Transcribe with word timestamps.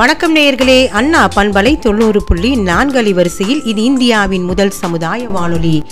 வணக்கம் 0.00 0.36
நேயர்களே. 0.36 0.86
அண்ணா 0.88 1.28
பண்பலை 1.36 1.78
தொண்ணூறு 1.78 2.24
புள்ளி 2.24 2.56
நான்கு 2.56 3.02
அலைவரிசையில் 3.02 3.60
இது 3.64 3.82
இந்தியாவின் 3.82 4.44
முதல் 4.44 4.70
சமுதாய 4.70 5.28
வானொலி. 5.28 5.82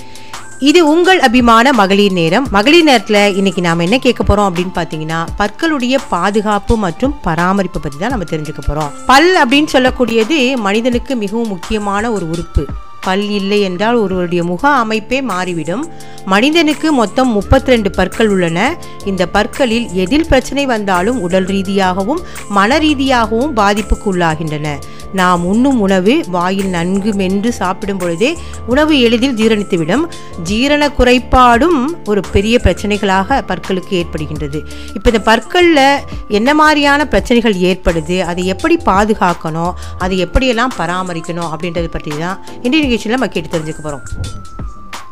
இது 0.59 0.81
உங்கள் 0.93 1.21
அபிமான 1.21 1.73
மகளிர் 1.73 2.13
நேரம். 2.13 2.47
மகளிர் 2.51 2.85
நேரத்தில் 2.85 3.35
இன்னைக்கு 3.35 3.61
நாம் 3.61 3.79
என்ன 3.79 3.99
கேட்க 3.99 4.23
போகிறோம் 4.23 4.55
அப்படின்னு 4.55 4.77
பார்த்தீங்கன்னா 4.79 5.21
பற்களுடைய 5.39 5.97
பாதுகாப்பு 6.09 6.77
மற்றும் 6.77 7.15
பராமரிப்பு 7.23 7.81
பற்றி 7.81 7.99
தான் 7.99 8.11
நம்ம 8.11 8.25
தெரிஞ்சுக்க 8.31 8.63
போகிறோம் 8.67 8.93
பல் 9.07 9.31
அப்படின்னு 9.45 9.69
சொல்லக்கூடியது 9.73 10.57
மனிதனுக்கு 10.57 11.17
மிகவும் 11.17 11.49
முக்கியமான 11.49 12.11
ஒரு 12.11 12.31
உறுப்பு. 12.31 12.67
பல் 13.01 13.29
இல்லை 13.29 13.61
என்றால் 13.61 13.95
ஒருவருடைய 13.95 14.45
முக 14.45 14.69
அமைப்பே 14.69 15.23
மாறிவிடும். 15.23 15.87
மனிதனுக்கு 16.25 16.93
மொத்தம் 16.93 17.29
முப்பத்தி 17.29 17.71
ரெண்டு 17.71 17.91
பற்கள் 17.91 18.29
உள்ளன. 18.29 18.77
இந்த 19.05 19.27
பற்களில் 19.27 19.89
எதில் 19.93 20.27
பிரச்சனை 20.27 20.67
வந்தாலும் 20.67 21.21
உடல் 21.21 21.45
ரீதியாகவும் 21.45 22.21
மன 22.49 22.79
ரீதியாகவும் 22.79 23.57
பாதிப்புக்கு 23.57 24.15
உள்ளாகின்றன 24.15 24.79
நாம் 25.13 25.45
உண்ணும் 25.45 25.81
உணவு 25.81 26.25
வாயில் 26.29 26.69
நன்கு 26.69 27.15
மென்று 27.15 27.53
சாப்பிடும் 27.53 27.99
பொழுதே 27.99 28.39
உணவு 28.67 29.01
எளிதில் 29.01 29.37
ஜீரணித்துவிடும். 29.37 30.05
ஜீரண 30.43 30.89
குறைபாடும் 30.89 31.87
ஒரு 32.05 32.21
பெரிய 32.33 32.61
பிரச்சனைகளாக 32.63 33.43
பற்களுக்கு 33.43 34.05
ஏற்படுகின்றது. 34.05 34.61
இப்போ 34.95 35.11
இந்த 35.11 35.21
பற்களில் 35.21 36.01
என்ன 36.29 36.55
மாதிரியான 36.55 37.07
பிரச்சனைகள் 37.07 37.55
ஏற்படுது? 37.55 38.21
அதை 38.21 38.47
எப்படி 38.47 38.77
பாதுகாக்கணும்? 38.77 39.73
அதை 39.99 40.25
எப்படியெல்லாம் 40.25 40.77
பராமரிக்கணும்? 40.79 41.51
அப்படின்றத 41.53 41.89
பற்றி 41.89 42.13
தான் 42.19 42.39
இன்றைய 42.63 42.85
நிகழ்ச்சியில் 42.85 43.19
நம்ம 43.19 43.29
கேட்டு 43.29 43.59
தெரிஞ்சுக்க 43.59 43.83
போகிறோம் 43.83 44.03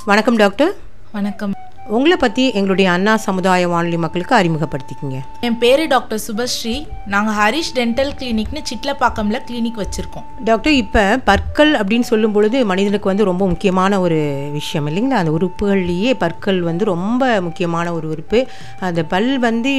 வணக்கம் 0.05 0.37
டாக்டர். 0.37 0.75
வணக்கம். 1.13 1.66
உங்களை 1.95 2.17
பற்றி 2.17 2.45
எங்களுடைய 2.53 2.91
அண்ணா 2.91 3.13
சமுதாய 3.17 3.69
வானொலி 3.69 3.99
மக்களுக்கு 4.05 4.35
அறிமுகப்படுத்திக்கிங்க. 4.37 5.19
என் 5.41 5.59
பேரு 5.59 5.87
டாக்டர் 5.87 6.21
சுபஸ்ரீ. 6.27 6.75
நாங்க 7.07 7.31
ஹரிஷ் 7.41 7.71
டென்டல் 7.75 8.11
கிளினிக்னு 8.21 8.61
சிட்லப்பாக்கம்ல 8.71 9.39
கிளினிக் 9.49 9.79
வச்சிருக்கோம். 9.83 10.25
டாக்டர் 10.45 10.73
இப்போ 10.73 11.05
பற்கள் 11.25 11.73
அப்படின்னு 11.81 12.07
சொல்லும் 12.11 12.33
பொழுது 12.33 12.65
மனிதனுக்கு 12.71 13.11
வந்து 13.11 13.29
ரொம்ப 13.31 13.47
முக்கியமான 13.47 14.01
ஒரு 14.01 14.19
விஷயம் 14.53 14.89
இல்லைங்களா? 14.89 15.21
அந்த 15.23 15.35
உறுப்புகள்லேயே 15.39 16.15
பற்கள் 16.23 16.61
வந்து 16.63 16.85
ரொம்ப 16.85 17.41
முக்கியமான 17.41 17.93
ஒரு 17.93 18.09
உறுப்பு. 18.09 18.41
அந்த 18.89 19.05
பல் 19.05 19.39
வந்து 19.39 19.75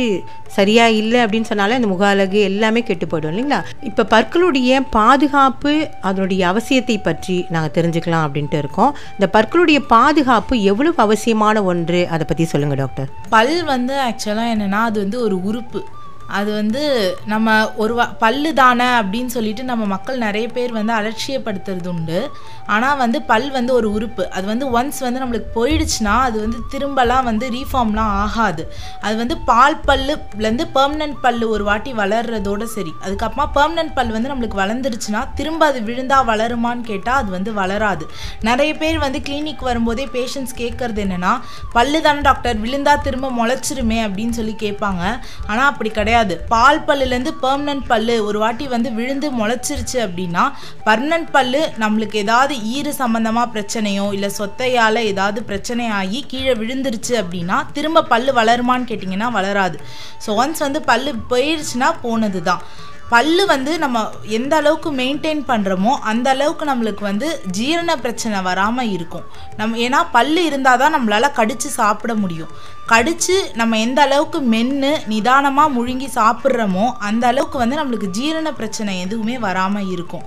சரியாக 0.57 0.97
இல்லை 1.01 1.19
அப்படின்னு 1.25 1.49
சொன்னாலே 1.51 1.77
அந்த 1.79 1.87
முக 1.87 2.07
அழகு 2.07 2.39
எல்லாமே 2.41 2.83
கெட்டு 2.83 3.05
போயிடும் 3.05 3.33
இல்லைங்களா? 3.33 3.61
இப்போ 3.81 4.05
பற்களுடைய 4.15 4.79
பாதுகாப்பு 4.89 5.89
அதனுடைய 6.01 6.41
அவசியத்தை 6.53 6.97
பற்றி 7.03 7.45
நாங்கள் 7.49 7.75
தெரிஞ்சுக்கலாம் 7.77 8.25
அப்படின்ட்டு 8.27 8.57
இருக்கோம். 8.63 8.95
இந்த 9.19 9.29
பற்களுடைய 9.37 9.79
பாதுகாப்பு 9.95 10.61
எவ்வளவு 10.71 10.95
அவசியமான 11.07 11.63
ஒன்று? 11.63 11.95
அதை 12.05 12.25
பற்றி 12.27 12.45
சொல்லுங்கள் 12.45 12.77
டாக்டர் 12.77 13.09
பல் 13.29 13.63
வந்து 13.63 13.95
ஆக்சுவலாக 13.97 14.53
என்னன்னா 14.55 14.81
அது 14.89 14.99
வந்து 14.99 15.19
ஒரு 15.19 15.43
உறுப்பு. 15.43 15.79
அது 16.27 16.49
வந்து 16.53 16.81
நம்ம 17.25 17.73
ஒரு 17.75 17.93
வா 17.93 18.05
பல்லு 18.19 18.53
தானே 18.53 18.87
அப்படின்னு 18.99 19.25
சொல்லிட்டு 19.25 19.63
நம்ம 19.63 19.85
மக்கள் 19.85 20.17
நிறைய 20.17 20.47
பேர் 20.47 20.71
வந்து 20.71 20.93
அலட்சியப்படுத்துறது 20.93 21.87
உண்டு 21.87 22.19
ஆனால் 22.65 22.97
வந்து 22.97 23.21
பல் 23.21 23.51
வந்து 23.51 23.73
ஒரு 23.73 23.91
உறுப்பு. 23.91 24.23
அது 24.29 24.45
வந்து 24.45 24.65
ஒன்ஸ் 24.79 24.99
வந்து 24.99 25.21
நம்மளுக்கு 25.23 25.49
போயிடுச்சுன்னா 25.55 26.15
அது 26.19 26.39
வந்து 26.39 26.57
திரும்பலாம் 26.69 27.23
வந்து 27.23 27.49
ரீஃபார்ம்லாம் 27.49 28.13
ஆகாது. 28.23 28.63
அது 29.01 29.15
வந்து 29.17 29.37
பால் 29.37 29.77
பல்லுலேருந்து 29.87 30.65
பெர்மனன்ட் 30.77 31.17
பல்லு 31.21 31.49
ஒரு 31.49 31.63
வாட்டி 31.63 31.93
வளர்றதோட 31.93 32.63
சரி. 32.63 32.93
அதுக்கப்புறமா 33.05 33.45
பெர்மனன்ட் 33.59 33.95
பல் 33.95 34.11
வந்து 34.15 34.31
நம்மளுக்கு 34.33 34.61
வளர்ந்துருச்சுன்னா 34.63 35.33
திரும்ப 35.35 35.65
அது 35.65 35.79
விழுந்தா 35.79 36.19
வளருமான்னு 36.31 36.81
கேட்டால் 36.81 37.15
அது 37.15 37.31
வந்து 37.31 37.53
வளராது. 37.53 38.07
நிறைய 38.41 38.73
பேர் 38.73 38.97
வந்து 38.97 39.19
கிளினிக் 39.19 39.67
வரும்போதே 39.69 40.07
பேஷண்ட்ஸ் 40.17 40.57
கேட்கறது 40.57 41.01
என்னென்னா 41.05 41.33
பல்லு 41.73 42.01
தானே 42.01 42.21
டாக்டர் 42.21 42.61
விழுந்தா 42.61 43.01
திரும்ப 43.01 43.31
முளைச்சிருமே 43.39 44.01
அப்படின்னு 44.07 44.29
சொல்லி 44.29 44.55
கேட்பாங்க 44.59 45.03
ஆனால் 45.47 45.67
அப்படி 45.71 45.89
கிடையாது. 45.89 46.15
பால் 46.49 46.83
பல்லுலேருந்து 46.87 47.33
பெர்மனன்ட் 47.41 47.85
பல்லு 47.87 48.25
ஒரு 48.25 48.39
வாட்டி 48.39 48.67
வந்து 48.67 48.91
விழுந்து 48.91 49.27
முளைச்சிருச்சு 49.31 49.97
அப்படின்னா 50.05 50.43
பர்மனன்ட் 50.85 51.29
பல்லு 51.31 51.61
நம்மளுக்கு 51.77 52.15
ஏதாவது 52.15 52.55
ஈறு 52.75 52.93
சம்மந்தமாக 52.99 53.51
பிரச்சனையோ 53.53 54.13
இல்லை 54.13 54.29
சொத்தையால் 54.39 55.01
ஏதாவது 55.03 55.43
பிரச்சனை 55.43 55.87
ஆகி 55.89 56.25
கீழே 56.27 56.53
விழுந்துருச்சு 56.53 57.15
அப்படின்னா 57.23 57.71
திரும்ப 57.73 58.03
பல்லு 58.03 58.33
வளருமான்னு 58.33 58.89
கேட்டிங்கன்னா 58.91 59.31
வளராது. 59.31 59.79
ஸோ 60.25 60.29
ஒன்ஸ் 60.43 60.65
வந்து 60.67 60.81
பல்லு 60.81 61.13
போயிடுச்சுன்னா 61.29 61.91
போனது 62.01 62.41
தான் 62.43 62.63
பல்லு 63.11 63.43
வந்து 63.51 63.71
நம்ம 63.81 63.97
எந்த 64.37 64.53
அளவுக்கு 64.61 64.89
மெயின்டைன் 64.99 65.41
பண்ணுறோமோ 65.49 65.91
அந்த 66.11 66.27
அளவுக்கு 66.35 66.65
நம்மளுக்கு 66.69 67.03
வந்து 67.09 67.27
ஜீரண 67.57 67.91
பிரச்சனை 68.03 68.37
வராமல் 68.47 68.89
இருக்கும். 68.95 69.27
நம்ம 69.59 69.77
ஏன்னா 69.85 69.99
பல்லு 70.15 70.41
இருந்தால் 70.49 70.81
தான் 70.81 70.95
நம்மளால் 70.95 71.35
கடித்து 71.37 71.69
சாப்பிட 71.77 72.13
முடியும். 72.23 72.51
கடித்து 72.91 73.35
நம்ம 73.59 73.77
எந்த 73.85 73.99
அளவுக்கு 74.07 74.39
மென்று 74.53 74.91
நிதானமாக 75.11 75.73
முழுங்கி 75.77 76.09
சாப்பிட்றோமோ 76.17 76.85
அந்த 77.09 77.23
அளவுக்கு 77.31 77.57
வந்து 77.63 77.79
நம்மளுக்கு 77.79 78.09
ஜீரண 78.17 78.51
பிரச்சனை 78.59 78.93
எதுவுமே 79.05 79.37
வராமல் 79.47 79.89
இருக்கும். 79.95 80.25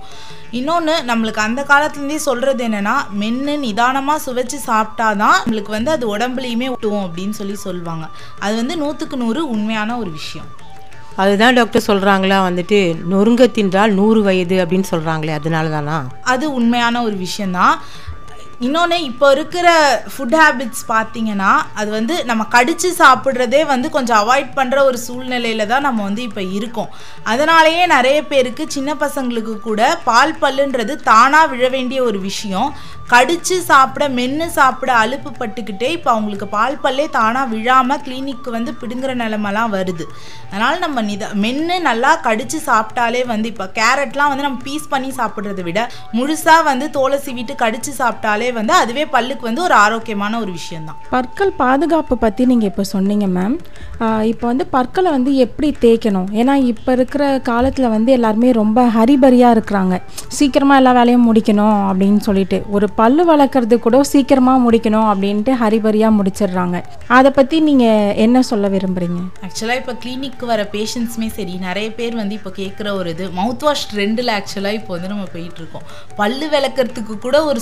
இன்னொன்று 0.59 0.95
நம்மளுக்கு 1.09 1.41
அந்த 1.47 1.61
காலத்துலேருந்தே 1.71 2.19
சொல்கிறது 2.27 2.63
என்னென்னா 2.69 2.95
மென்று 3.21 3.55
நிதானமாக 3.67 4.23
சுவைச்சு 4.25 4.59
சாப்பிட்டாதான் 4.69 5.39
நம்மளுக்கு 5.43 5.77
வந்து 5.77 5.93
அது 5.95 6.07
உடம்புலையுமே 6.15 6.69
விட்டுவோம் 6.73 7.05
அப்படின்னு 7.07 7.37
சொல்லி 7.41 7.57
சொல்லுவாங்க. 7.67 8.07
அது 8.45 8.55
வந்து 8.61 8.77
நூற்றுக்கு 8.83 9.17
நூறு 9.23 9.43
உண்மையான 9.55 9.97
ஒரு 10.03 10.11
விஷயம். 10.19 10.49
அதுதான் 11.15 11.53
டாக்டர் 11.53 11.87
சொல்கிறாங்களா 11.87 12.37
வந்துட்டு 12.47 12.79
நொறுங்க 13.07 13.47
தின்றால் 13.51 13.93
நூறு 13.93 14.21
வயது 14.21 14.65
அப்படின்னு 14.65 14.91
சொல்கிறாங்களே 14.91 15.33
அதனால 15.33 15.69
தானா 15.69 15.97
அது 16.23 16.53
உண்மையான 16.53 17.03
ஒரு 17.03 17.17
விஷயந்தான் 17.17 17.75
இன்னொன்று 18.65 18.97
இப்போ 19.09 19.27
இருக்கிற 19.35 19.67
ஃபுட் 20.13 20.35
ஹேபிட்ஸ் 20.39 20.83
பார்த்தீங்கன்னா 20.91 21.51
அது 21.79 21.89
வந்து 21.95 22.15
நம்ம 22.29 22.43
கடித்து 22.55 22.89
சாப்பிட்றதே 22.99 23.61
வந்து 23.71 23.87
கொஞ்சம் 23.95 24.19
அவாய்ட் 24.23 24.51
பண்ணுற 24.59 24.79
ஒரு 24.89 24.97
சூழ்நிலையில 25.05 25.65
தான் 25.71 25.85
நம்ம 25.87 26.03
வந்து 26.07 26.21
இப்போ 26.27 26.41
இருக்கோம். 26.57 26.91
அதனாலேயே 27.31 27.83
நிறைய 27.95 28.19
பேருக்கு 28.31 28.65
சின்ன 28.75 28.93
பசங்களுக்கு 29.03 29.55
கூட 29.67 29.81
பால் 30.09 30.39
பல்லுன்றது 30.43 30.95
தானாக 31.11 31.51
விழ 31.53 31.69
வேண்டிய 31.75 32.01
ஒரு 32.09 32.19
விஷயம். 32.29 32.69
கடித்து 33.13 33.55
சாப்பிட 33.69 34.03
மென்று 34.17 34.45
சாப்பிட 34.57 34.91
அலுப்பு 34.99 35.31
பட்டுக்கிட்டே 35.39 35.87
இப்போ 35.95 36.09
அவங்களுக்கு 36.13 36.47
பால் 36.53 36.77
பல்லே 36.83 37.05
தானாக 37.17 37.51
விழாமல் 37.53 38.03
கிளினிக்கு 38.05 38.49
வந்து 38.57 38.73
பிடுங்குற 38.81 39.13
நிலமெல்லாம் 39.23 39.73
வருது. 39.77 40.05
அதனால் 40.51 40.79
நம்ம 40.85 41.01
நித 41.09 41.33
மென்று 41.45 41.75
நல்லா 41.89 42.11
கடித்து 42.27 42.59
சாப்பிட்டாலே 42.69 43.23
வந்து 43.33 43.49
இப்போ 43.53 43.67
கேரட்லாம் 43.79 44.31
வந்து 44.33 44.47
நம்ம 44.47 44.61
பீஸ் 44.67 44.87
பண்ணி 44.93 45.11
சாப்பிட்றத 45.19 45.63
விட 45.69 45.81
முழுசாக 46.19 46.67
வந்து 46.71 46.87
தோலை 46.99 47.19
சீவிட்டு 47.25 47.55
கடித்து 47.63 47.93
சாப்பிட்டாலே 47.99 48.49
வந்து 48.59 48.73
அதுவே 48.81 49.05
பல்லுக்கு 49.15 49.49
வந்து 49.49 49.63
ஒரு 49.67 49.75
ஆரோக்கியமான 49.85 50.39
ஒரு 50.43 50.51
விஷயம்தான். 50.59 50.99
பற்கள் 51.15 51.53
பாதுகாப்பு 51.63 52.15
பற்றி 52.25 52.45
நீங்கள் 52.51 52.69
இப்போ 52.71 52.85
சொன்னீங்க 52.95 53.27
மேம் 53.37 53.57
இப்போ 54.31 54.45
வந்து 54.49 54.65
பற்களை 54.75 55.09
வந்து 55.15 55.31
எப்படி 55.45 55.67
தேய்க்கணும்? 55.83 56.29
ஏன்னா 56.41 56.53
இப்போ 56.71 56.91
இருக்கிற 56.97 57.23
காலத்தில் 57.49 57.91
வந்து 57.95 58.11
எல்லாருமே 58.17 58.49
ரொம்ப 58.59 58.85
ஹரிபரியாக 58.95 59.55
இருக்கிறாங்க. 59.55 59.95
சீக்கிரமாக 60.37 60.79
எல்லா 60.81 60.91
வேலையும் 60.97 61.27
முடிக்கணும் 61.29 61.77
அப்படின்னு 61.89 62.21
சொல்லிட்டு. 62.27 62.57
ஒரு 62.75 62.87
பல்லு 62.99 63.23
வளர்க்குறது 63.31 63.77
கூட 63.85 63.99
சீக்கிரமாக 64.13 64.63
முடிக்கணும் 64.65 65.07
அப்படின்ட்டு 65.11 65.53
ஹரிபரியாக 65.61 66.17
முடிச்சிடுறாங்க. 66.19 66.77
அதை 67.17 67.31
பற்றி 67.37 67.59
நீங்கள் 67.67 68.15
என்ன 68.25 68.41
சொல்ல 68.51 68.67
விரும்புகிறீங்க 68.75 69.19
ஆக்சுவலாக 69.47 69.81
இப்போ 69.81 69.95
கிளினிக்கு 70.05 70.45
வர 70.53 70.61
பேஷண்ட்ஸுமே 70.75 71.29
சரி 71.37 71.53
நிறைய 71.67 71.87
பேர் 71.99 72.15
வந்து 72.21 72.35
இப்போ 72.39 72.53
கேட்குற 72.61 72.87
ஒரு 73.01 73.09
இது 73.15 73.27
மவுத் 73.39 73.65
வாஷ் 73.67 73.85
ட்ரெண்டில் 73.93 74.33
ஆக்சுவலாக 74.37 74.79
இப்போ 74.79 74.91
வந்து 74.95 75.11
நம்ம 75.13 75.27
போயிட்டுருக்கோம் 75.35 75.85
பல்லு 76.21 76.47
விளக்கறதுக்கு 76.55 77.15
கூட 77.27 77.37
ஒரு 77.49 77.61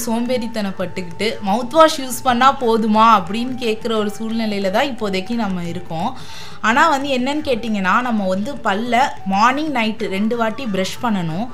பட்டுக்கிட்டு 0.81 1.27
மவுத் 1.49 1.75
வாஷ் 1.77 1.99
யூஸ் 2.01 2.19
பண்ணால் 2.27 2.59
போதுமா 2.65 3.07
அப்படின்னு 3.19 3.55
கேட்குற 3.65 3.91
ஒரு 4.01 4.11
சூழ்நிலையில் 4.17 4.75
தான் 4.77 4.91
இப்போதைக்கு 4.91 5.35
நம்ம 5.43 5.63
இருக்கோம். 5.73 6.09
ஆனால் 6.67 6.91
வந்து 6.93 7.09
என்னன்னு 7.17 7.43
கேட்டிங்கன்னா 7.49 7.93
நம்ம 8.07 8.27
வந்து 8.27 8.53
பல்ல 8.67 8.95
மார்னிங் 9.33 9.73
நைட்டு 9.77 10.13
ரெண்டு 10.15 10.37
வாட்டி 10.37 10.63
ப்ரஷ் 10.73 10.97
பண்ணணும். 11.03 11.45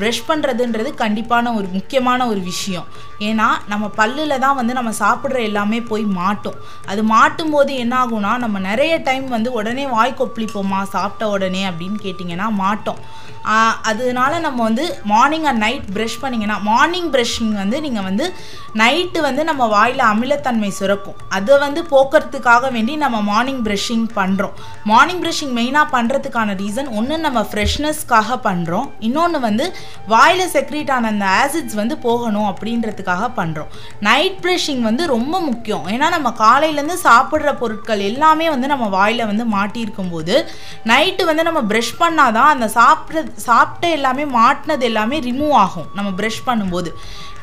ப்ரெஷ் 0.00 0.22
பண்ணுறதுன்றது 0.28 0.90
கண்டிப்பான 1.02 1.52
ஒரு 1.58 1.68
முக்கியமான 1.76 2.20
ஒரு 2.32 2.40
விஷயம். 2.50 2.86
ஏன்னா 3.28 3.48
நம்ம 3.72 3.84
பல்லில் 3.98 4.42
தான் 4.44 4.58
வந்து 4.60 4.72
நம்ம 4.78 4.92
சாப்பிட்ற 5.02 5.38
எல்லாமே 5.48 5.78
போய் 5.90 6.06
மாட்டும். 6.20 6.58
அது 6.92 7.02
மாட்டும் 7.14 7.52
போது 7.56 7.74
என்ன 7.84 7.94
ஆகும்னா 8.02 8.32
நம்ம 8.44 8.56
நிறைய 8.70 8.94
டைம் 9.08 9.28
வந்து 9.36 9.52
உடனே 9.58 9.84
வாய் 9.96 10.18
கொப்பளிப்போமா 10.20 10.80
சாப்பிட்ட 10.96 11.28
உடனே 11.36 11.62
அப்படின்னு 11.70 12.00
கேட்டிங்கன்னா 12.06 12.48
மாட்டோம். 12.62 13.02
அதனால 13.90 14.32
நம்ம 14.44 14.58
வந்து 14.66 14.84
மார்னிங் 15.10 15.46
அண்ட் 15.48 15.60
நைட் 15.64 15.88
ப்ரெஷ் 15.94 16.20
பண்ணிங்கன்னா 16.20 16.56
மார்னிங் 16.68 17.08
ப்ரஷிங் 17.14 17.50
வந்து 17.62 17.76
நீங்கள் 17.86 18.06
வந்து 18.06 18.26
நைட்டு 18.80 19.18
வந்து 19.26 19.42
நம்ம 19.48 19.62
வாயில் 19.74 20.02
அமிலத்தன்மை 20.12 20.70
சுரக்கும். 20.78 21.18
அதை 21.38 21.54
வந்து 21.64 21.80
போக்குறதுக்காக 21.90 22.70
வேண்டி 22.76 22.94
நம்ம 23.04 23.18
மார்னிங் 23.30 23.60
ப்ரஷிங் 23.66 24.06
பண்ணுறோம் 24.18 24.54
மார்னிங் 24.92 25.20
ப்ரஷிங் 25.24 25.54
மெயினாக 25.58 25.92
பண்ணுறதுக்கான 25.96 26.54
ரீசன் 26.62 26.88
ஒன்று 27.00 27.18
நம்ம 27.26 27.42
ஃப்ரெஷ்னஸ்க்காக 27.50 28.38
பண்ணுறோம் 28.48 28.88
இன்னொன்று 29.08 29.40
வந்து 29.48 29.66
வாயில் 30.14 30.52
செக்ரீட்டான 30.56 30.92
ஆன 30.94 31.10
அந்த 31.12 31.26
ஆசிட்ஸ் 31.40 31.76
வந்து 31.80 31.94
போகணும் 32.04 32.48
அப்படின்றதுக்காக 32.50 33.24
பண்ணுறோம் 33.38 33.70
நைட் 34.06 34.38
ப்ரெஷிங் 34.44 34.82
வந்து 34.88 35.04
ரொம்ப 35.06 35.34
முக்கியம். 35.40 35.84
ஏன்னா 35.94 36.06
நம்ம 36.16 36.28
காலையிலேருந்து 36.44 36.98
சாப்பிட்ற 37.08 37.52
பொருட்கள் 37.62 38.02
எல்லாமே 38.10 38.46
வந்து 38.54 38.66
நம்ம 38.72 38.88
வாயில் 38.96 39.28
வந்து 39.30 39.44
மாட்டியிருக்கும் 39.56 40.12
போது 40.14 40.34
நைட்டு 40.92 41.24
வந்து 41.30 41.46
நம்ம 41.48 41.62
ப்ரஷ் 41.72 41.94
பண்ணாதான் 42.02 42.52
அந்த 42.54 42.68
சாப்பிட்ற 42.78 43.24
சாப்பிட்ட 43.48 43.88
எல்லாமே 43.98 44.26
மாட்டினது 44.38 44.86
எல்லாமே 44.90 45.18
ரிமூவ் 45.28 45.54
ஆகும். 45.64 45.88
நம்ம 45.94 46.10
ப்ரெஷ் 46.20 46.42
பண்ணும்போது. 46.46 46.92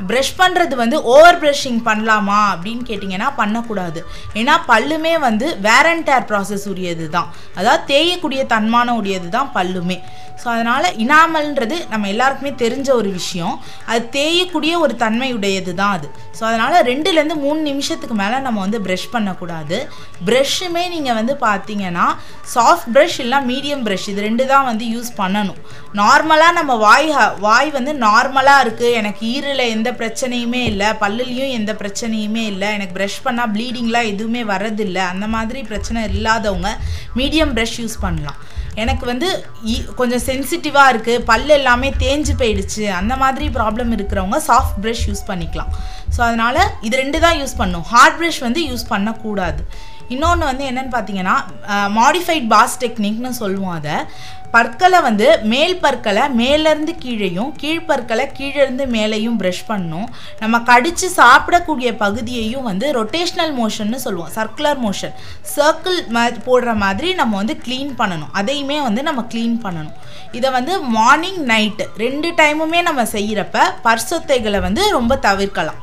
ப்ரெஷ் 0.10 0.34
பண்ணுறது 0.38 0.76
வந்து 0.76 0.98
ஓவர் 1.14 1.40
ப்ரெஷிங் 1.42 1.82
பண்ணலாமா 1.88 2.40
அப்படின்னு 2.54 2.84
கேட்டிங்கன்னா 2.90 3.28
பண்ணக்கூடாது. 3.42 4.00
ஏன்னா 4.34 4.56
பல்லுமே 4.72 5.14
வந்து 5.20 5.48
வேர் 5.68 5.90
அண்ட் 5.92 6.08
டேர் 6.10 6.28
ப்ராசஸ் 6.32 6.66
உரியது 6.72 7.06
தான் 7.10 7.30
அதாவது 7.56 7.84
தேயக்கூடிய 7.94 8.44
தன்மான 8.56 8.96
உடையது 9.00 9.30
தான் 9.30 9.52
பல்லுமே. 9.56 9.98
ஸோ 10.44 10.48
அதனால் 10.48 10.84
இனாமல்ன்றது 10.84 11.88
நம்ம 11.90 12.08
எல்லாருக்குமே 12.08 12.52
தெரிஞ்ச 12.52 12.92
ஒரு 12.92 13.10
விஷயம். 13.10 13.64
அது 13.86 14.10
தேயக்கூடிய 14.12 14.78
ஒரு 14.78 14.96
தன்மையுடையது 14.96 15.74
தான் 15.74 15.92
அது. 15.92 16.10
ஸோ 16.40 16.44
அதனால் 16.44 16.84
ரெண்டுலேருந்து 16.84 17.36
மூணு 17.36 17.62
நிமிஷத்துக்கு 17.62 18.16
மேலே 18.16 18.40
நம்ம 18.40 18.60
வந்து 18.60 18.80
ப்ரஷ் 18.80 19.10
பண்ணக்கூடாது. 19.12 19.90
ப்ரஷ்ஷுமே 20.26 20.90
நீங்கள் 20.90 21.14
வந்து 21.14 21.38
பார்த்தீங்கன்னா 21.42 22.06
சாஃப்ட் 22.54 22.98
ப்ரஷ் 22.98 23.20
இல்லை 23.20 23.38
மீடியம் 23.38 23.86
ப்ரஷ் 23.86 24.10
இது 24.10 24.22
ரெண்டு 24.22 24.46
தான் 24.46 24.66
வந்து 24.66 24.86
யூஸ் 24.86 25.12
பண்ணணும். 25.18 25.60
நார்மலாக 25.94 26.52
நம்ம 26.52 26.76
வாய் 26.76 27.12
ஹ- 27.12 27.34
வாய் 27.40 27.70
வந்து 27.70 27.94
நார்மலாக 27.94 28.64
இருக்குது 28.64 28.92
எனக்கு 28.92 29.26
ஈரில் 29.26 29.70
எந்த 29.70 29.92
பிரச்சனையுமே 29.92 30.64
இல்லை. 30.64 30.86
பல்லுலேயும் 31.00 31.52
எந்த 31.52 31.74
பிரச்சனையுமே 31.74 32.46
இல்லை. 32.46 32.74
எனக்கு 32.74 32.98
ப்ரஷ் 33.00 33.22
பண்ணால் 33.26 33.52
ப்ளீடிங்லாம் 33.54 34.08
எதுவுமே 34.08 34.44
வர்றதில்லை. 34.44 35.06
அந்த 35.08 35.28
மாதிரி 35.28 35.62
பிரச்சனை 35.64 36.04
இல்லாதவங்க 36.04 36.72
மீடியம் 37.16 37.54
ப்ரஷ் 37.56 37.78
யூஸ் 37.78 38.02
பண்ணலாம். 38.02 38.40
எனக்கு 38.84 39.06
வந்து 39.12 39.30
கொஞ்சம் 40.00 40.24
சென்சிட்டிவாக 40.28 40.92
இருக்குது 40.94 41.24
பல் 41.30 41.56
எல்லாமே 41.58 41.90
தேஞ்சு 42.04 42.34
போயிடுச்சு. 42.42 42.84
அந்த 43.00 43.14
மாதிரி 43.24 43.48
ப்ராப்ளம் 43.58 43.92
இருக்கிறவங்க 43.98 44.40
சாஃப்ட் 44.50 44.78
ப்ரஷ் 44.84 45.06
யூஸ் 45.10 45.24
பண்ணிக்கலாம். 45.30 45.72
ஸோ 46.16 46.20
அதனால் 46.28 46.62
இது 46.88 46.96
ரெண்டு 47.04 47.20
தான் 47.26 47.40
யூஸ் 47.42 47.60
பண்ணும். 47.62 47.86
ஹார்ட் 47.94 48.18
ப்ரஷ் 48.20 48.42
வந்து 48.48 48.64
யூஸ் 48.70 48.86
பண்ணக்கூடாது. 48.94 49.64
இன்னொன்று 50.16 50.46
வந்து 50.52 50.68
என்னன்னு 50.72 50.94
பார்த்தீங்கன்னா 50.98 51.38
மாடிஃபைட் 52.02 52.48
பாஸ் 52.54 52.78
டெக்னிக்னு 52.84 53.32
சொல்லுவோம் 53.42 53.76
அதை. 53.80 53.98
பற்களை 54.56 55.00
வந்து 55.06 55.28
மேல் 55.52 55.76
பற்களை 55.84 56.24
மேலேருந்து 56.40 56.94
கீழேயும் 57.04 57.52
கீழ்ப்பற்களை 57.62 58.26
கீழேருந்து 58.38 58.86
மேலேயும் 58.96 59.38
ப்ரஷ் 59.42 59.62
பண்ணும். 59.70 60.08
நம்ம 60.42 60.56
கடித்து 60.70 61.08
சாப்பிடக்கூடிய 61.20 61.90
பகுதியையும் 62.02 62.68
வந்து 62.70 62.88
ரொட்டேஷ்னல் 62.98 63.54
மோஷன்னு 63.60 64.00
சொல்லுவோம். 64.06 64.34
சர்க்குலர் 64.38 64.82
மோஷன் 64.86 65.14
சர்க்கிள் 65.56 66.00
போடுற 66.48 66.74
மாதிரி 66.84 67.12
நம்ம 67.22 67.38
வந்து 67.42 67.56
க்ளீன் 67.68 67.94
பண்ணணும். 68.02 68.34
அதையுமே 68.42 68.80
வந்து 68.88 69.04
நம்ம 69.10 69.24
க்ளீன் 69.34 69.58
பண்ணணும். 69.68 69.96
இதை 70.40 70.52
வந்து 70.58 70.74
மார்னிங் 70.98 71.42
நைட்டு 71.54 71.88
ரெண்டு 72.04 72.32
டைமுமே 72.42 72.82
நம்ம 72.90 73.08
செய்கிறப்ப 73.16 73.70
பர்சொத்தைகளை 73.88 74.62
வந்து 74.68 74.84
ரொம்ப 74.98 75.16
தவிர்க்கலாம். 75.28 75.80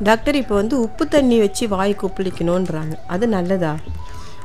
டாக்டர் 0.00 0.36
இப்போ 0.36 0.54
வந்து 0.54 0.80
உப்பு 0.80 1.08
தண்ணி 1.08 1.38
வச்சு 1.40 1.68
வாய் 1.68 1.94
கொப்பளிக்கணுன்றாங்க 2.02 2.94
அது 3.06 3.28
நல்லதா? 3.28 3.72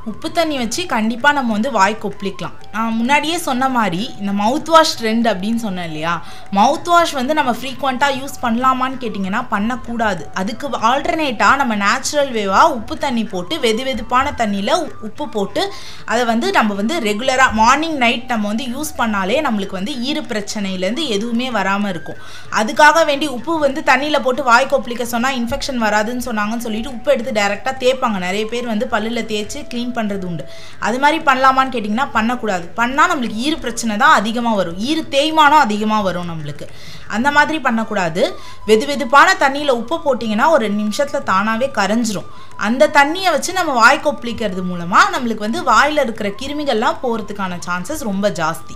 உப்பு 0.10 0.28
தண்ணி 0.32 0.56
வச்சு 0.58 0.82
கண்டிப்பாக 0.92 1.36
நம்ம 1.36 1.52
வந்து 1.56 1.70
வாய் 1.76 1.94
கொப்பளிக்கலாம். 2.02 2.56
நான் 2.74 2.96
முன்னாடியே 2.98 3.38
சொன்ன 3.46 3.70
மாதிரி 3.76 4.02
இந்த 4.20 4.32
மவுத் 4.42 4.70
வாஷ் 4.74 4.94
ட்ரெண்ட் 5.00 5.28
அப்படின்னு 5.32 5.60
சொன்னேன் 5.64 5.88
இல்லையா? 5.90 6.12
மவுத் 6.58 6.90
வாஷ் 6.92 7.14
வந்து 7.20 7.34
நம்ம 7.40 7.52
ஃப்ரீக்வெண்ட்டாக 7.60 8.18
யூஸ் 8.22 8.36
பண்ணலாமான்னு 8.44 8.98
கேட்டிங்கன்னா 9.04 9.42
பண்ணக்கூடாது. 9.54 10.24
அதுக்கு 10.42 10.68
ஆல்டர்னேட்டாக 10.90 11.60
நம்ம 11.62 11.76
நேச்சுரல் 11.84 12.30
வேவாக 12.38 12.76
உப்பு 12.78 12.98
தண்ணி 13.06 13.24
போட்டு 13.32 13.58
வெது 13.66 13.86
வெதுப்பான 13.88 14.34
தண்ணியில் 14.42 14.74
உப்பு 15.10 15.28
போட்டு 15.36 15.64
அதை 16.12 16.26
வந்து 16.32 16.50
நம்ம 16.58 16.78
வந்து 16.82 16.98
ரெகுலராக 17.08 17.58
மார்னிங் 17.62 17.98
நைட் 18.04 18.28
நம்ம 18.34 18.48
வந்து 18.52 18.68
யூஸ் 18.76 18.94
பண்ணாலே 19.00 19.40
நம்மளுக்கு 19.48 19.78
வந்து 19.80 19.96
ஈறு 20.10 20.24
பிரச்சனையிலேருந்து 20.34 21.06
எதுவுமே 21.18 21.50
வராமல் 21.58 21.94
இருக்கும். 21.96 22.22
அதுக்காக 22.62 23.06
வேண்டி 23.12 23.30
உப்பு 23.38 23.58
வந்து 23.66 23.84
தண்ணியில் 23.92 24.24
போட்டு 24.28 24.44
வாய் 24.52 24.72
கொப்பளிக்க 24.76 25.10
சொன்னால் 25.16 25.40
இன்ஃபெக்ஷன் 25.42 25.84
வராதுன்னு 25.88 26.28
சொன்னாங்கன்னு 26.30 26.68
சொல்லிட்டு 26.68 26.94
உப்பு 26.96 27.12
எடுத்து 27.16 27.36
டேரெக்டாக 27.42 27.76
தேய்ப்பாங்க. 27.84 28.20
நிறைய 28.28 28.46
பேர் 28.54 28.72
வந்து 28.74 28.88
பல்லில் 28.96 29.30
தேய்ச்சி 29.34 29.60
க்ளீன் 29.74 29.94
பண்ணுறது 29.98 30.26
உண்டு 30.30 30.44
அது 30.88 30.98
மாதிரி 31.04 31.20
பண்ணலாமான்னு 31.30 31.74
கேட்டிங்கன்னா 31.76 32.08
பண்ணக்கூடாது. 32.18 32.66
பண்ணால் 32.80 33.10
நம்மளுக்கு 33.12 33.40
ஈறு 33.46 33.58
பிரச்சனை 33.64 33.94
தான் 34.04 34.16
அதிகமாக 34.20 34.60
வரும். 34.62 34.80
ஈறு 34.90 35.04
தேய்மானம் 35.16 35.64
அதிகமாக 35.66 36.06
வரும் 36.08 36.30
நம்மளுக்கு. 36.32 36.68
அந்த 37.16 37.30
மாதிரி 37.38 37.58
பண்ணக்கூடாது. 37.68 38.24
வெது 38.70 38.86
வெதுப்பான 38.92 39.30
தண்ணியில் 39.44 39.78
உப்பு 39.82 39.98
போட்டிங்கன்னா 40.06 40.48
ஒரு 40.56 40.62
ரெண்டு 40.68 40.82
நிமிஷத்தில் 40.84 41.28
தானாகவே 41.32 41.70
கரைஞ்சிரும். 41.80 42.30
அந்த 42.68 42.92
தண்ணியை 43.00 43.30
வச்சு 43.36 43.52
நம்ம 43.60 43.72
வாய் 43.82 44.06
கொப்பளிக்கிறது 44.06 44.64
மூலமாக 44.72 45.14
நம்மளுக்கு 45.16 45.48
வந்து 45.48 45.62
வாயில் 45.72 46.04
இருக்கிற 46.06 46.30
கிருமிகள்லாம் 46.42 47.02
போகிறதுக்கான 47.04 47.60
சான்சஸ் 47.68 48.08
ரொம்ப 48.12 48.30
ஜாஸ்தி. 48.42 48.76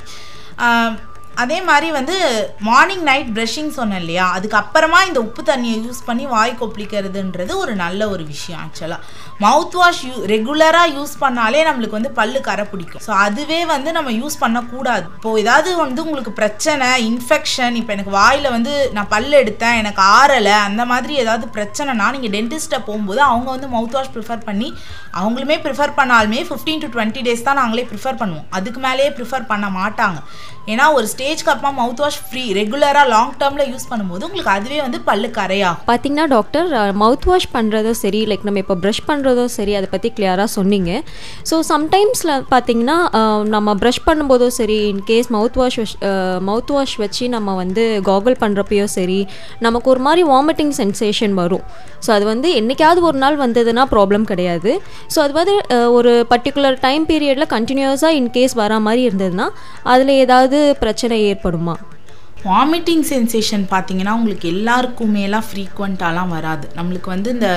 அதே 1.43 1.57
மாதிரி 1.69 1.87
வந்து 1.97 2.15
மார்னிங் 2.67 3.05
நைட் 3.09 3.29
ப்ரஷிங் 3.37 3.71
சொன்னேன் 3.77 4.01
இல்லையா? 4.03 4.25
அதுக்கப்புறமா 4.37 4.99
இந்த 5.09 5.19
உப்பு 5.27 5.41
தண்ணியை 5.49 5.77
யூஸ் 5.87 6.01
பண்ணி 6.07 6.25
வாய் 6.35 6.53
கொப்பளிக்கிறதுன்றது 6.61 7.53
ஒரு 7.63 7.73
நல்ல 7.83 8.09
ஒரு 8.13 8.23
விஷயம் 8.33 8.61
ஆக்சுவலாக 8.65 9.01
மவுத் 9.45 9.77
வாஷ் 9.79 10.01
யூ 10.07 10.15
ரெகுலராக 10.33 10.93
யூஸ் 10.97 11.13
பண்ணாலே 11.23 11.61
நம்மளுக்கு 11.69 11.97
வந்து 11.99 12.11
பல்லு 12.19 12.39
கரை 12.47 12.65
பிடிக்கும். 12.71 13.03
ஸோ 13.07 13.11
அதுவே 13.25 13.59
வந்து 13.73 13.89
நம்ம 13.97 14.13
யூஸ் 14.21 14.37
பண்ணக்கூடாது. 14.43 15.05
இப்போது 15.19 15.41
ஏதாவது 15.43 15.69
வந்து 15.83 16.03
உங்களுக்கு 16.05 16.33
பிரச்சனை 16.41 16.87
இன்ஃபெக்ஷன் 17.09 17.77
இப்போ 17.81 17.93
எனக்கு 17.97 18.13
வாயில் 18.19 18.49
வந்து 18.55 18.73
நான் 18.97 19.11
பல் 19.15 19.31
எடுத்தேன் 19.41 19.79
எனக்கு 19.83 20.03
ஆறலை 20.19 20.55
அந்த 20.67 20.83
மாதிரி 20.91 21.15
ஏதாவது 21.23 21.47
பிரச்சனைனா 21.57 22.07
நீங்கள் 22.17 22.33
டென்டிஸ்ட்டை 22.37 22.81
போகும்போது 22.89 23.23
அவங்க 23.29 23.49
வந்து 23.55 23.69
மவுத் 23.75 23.97
வாஷ் 23.97 24.13
ப்ரிஃபர் 24.17 24.45
பண்ணி 24.49 24.69
அவங்களுமே 25.21 25.57
ப்ரிஃபர் 25.65 25.97
பண்ணாலுமே 25.99 26.41
ஃபிஃப்டீன் 26.49 26.83
டு 26.85 26.89
டுவெண்ட்டி 26.95 27.23
டேஸ் 27.27 27.47
தான் 27.47 27.59
நாங்களே 27.63 27.85
ப்ரிஃபர் 27.91 28.19
பண்ணுவோம். 28.21 28.47
அதுக்கு 28.57 28.79
மேலேயே 28.87 29.11
ப்ரிஃபர் 29.17 29.49
பண்ண 29.51 29.67
மாட்டாங்க. 29.79 30.19
ஏன்னா 30.73 30.85
ஒரு 30.97 31.05
ஸ்டேஜ்க்கு 31.11 31.51
அப்புறமா 31.51 31.71
மவுத் 31.81 32.01
வாஷ் 32.03 32.19
ஃப்ரீ 32.27 32.43
ரெகுலராக 32.59 33.05
லாங் 33.13 33.33
டேர்மில் 33.41 33.69
யூஸ் 33.73 33.87
பண்ணும்போது 33.91 34.25
உங்களுக்கு 34.27 34.51
அதுவே 34.55 34.79
வந்து 34.85 34.99
பல்லு 35.09 35.29
கரையாகும் 35.37 35.87
பார்த்தீங்கன்னா 35.89 36.25
டாக்டர் 36.35 36.67
மவுத் 37.01 37.27
வாஷ் 37.29 37.47
பண்ணுறதும் 37.55 37.97
சரி 38.03 38.21
லைக் 38.31 38.45
நம்ம 38.47 38.61
இப்போ 38.63 38.77
ப்ரஷ் 38.83 39.03
பண்ணுறதோ 39.09 39.45
சரி 39.57 39.73
அதை 39.79 39.89
பற்றி 39.93 40.11
கிளியராக 40.17 40.49
சொன்னீங்க. 40.57 40.91
ஸோ 41.49 41.55
சம்டைம்ஸில் 41.71 42.33
பார்த்தீங்கன்னா 42.53 42.97
நம்ம 43.55 43.75
ப்ரஷ் 43.83 44.01
பண்ணும்போதோ 44.09 44.49
சரி 44.59 44.77
in case 44.93 45.29
mouth 45.37 45.59
wash 45.61 45.79
mouth 46.49 46.73
wash 46.75 46.95
வச்சு 47.03 47.27
நம்ம 47.35 47.55
வந்து 47.61 47.85
காகுல் 48.09 48.39
பண்ணுறப்பையோ 48.43 48.87
சரி 48.97 49.19
நமக்கு 49.67 49.89
ஒரு 49.93 50.03
மாதிரி 50.07 50.23
வாமிட்டிங் 50.33 50.73
சென்சேஷன் 50.81 51.35
வரும். 51.41 51.65
ஸோ 52.05 52.09
அது 52.17 52.25
வந்து 52.31 52.49
என்றைக்காவது 52.59 52.99
ஒரு 53.07 53.17
நாள் 53.23 53.37
வந்ததுன்னா 53.45 53.83
ப்ராப்ளம் 53.93 54.25
கிடையாது. 54.31 54.71
ஸோ 55.13 55.17
அது 55.25 55.33
வந்து 55.39 55.55
ஒரு 55.97 56.11
பர்டிகுலர் 56.31 56.77
டைம் 56.85 57.03
பீரியடில் 57.09 57.51
கண்டினியூஸாக 57.55 58.19
இன்கேஸ் 58.19 58.55
வரா 58.61 58.77
மாதிரி 58.87 59.01
இருந்ததுன்னா 59.09 59.47
அதில் 59.93 60.13
ஏதாவது 60.23 60.48
பிரச்சனை 60.83 61.17
ஏற்படுமா? 61.31 61.75
வாமிட்டிங் 62.47 63.01
சென்சேஷன் 63.09 63.63
பார்த்தீங்கன்னா 63.71 64.11
உங்களுக்கு 64.17 64.47
எல்லாருக்குமேலாம் 64.51 65.47
ஃப்ரீக்வெண்ட்டாலாம் 65.47 66.29
வராது. 66.35 66.65
நம்மளுக்கு 66.77 67.09
வந்து 67.13 67.29
இந்த 67.35 67.49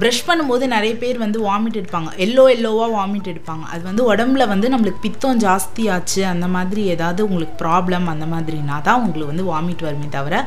ப்ரஷ் 0.00 0.22
பண்ணும்போது 0.28 0.66
நிறைய 0.74 0.92
பேர் 1.02 1.18
வந்து 1.24 1.38
வாமிட் 1.48 1.76
எடுப்பாங்க. 1.80 2.10
எல்லோ 2.26 2.44
எல்லோவாக 2.56 2.88
வாமிட் 2.98 3.28
எடுப்பாங்க. 3.32 3.64
அது 3.72 3.82
வந்து 3.88 4.04
உடம்புல 4.12 4.46
வந்து 4.52 4.70
நம்மளுக்கு 4.74 5.04
பித்தம் 5.06 5.42
ஜாஸ்தி 5.46 5.84
ஆச்சு 5.96 6.22
அந்த 6.26 6.48
மாதிரி 6.56 6.84
ஏதாவது 6.94 7.26
உங்களுக்கு 7.28 7.56
ப்ராப்ளம் 7.64 8.08
அந்த 8.14 8.28
மாதிரினா 8.34 8.78
தான் 8.88 9.00
உங்களுக்கு 9.02 9.32
வந்து 9.32 9.50
வாமிட் 9.52 9.86
வருமே 9.88 10.08
தவிர 10.16 10.44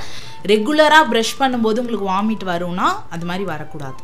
ரெகுலராக 0.54 1.10
ப்ரஷ் 1.14 1.40
பண்ணும்போது 1.44 1.84
உங்களுக்கு 1.84 2.12
வாமிட் 2.14 2.46
வரும்னா 2.54 2.90
அது 3.10 3.26
மாதிரி 3.32 3.46
வரக்கூடாது. 3.54 4.00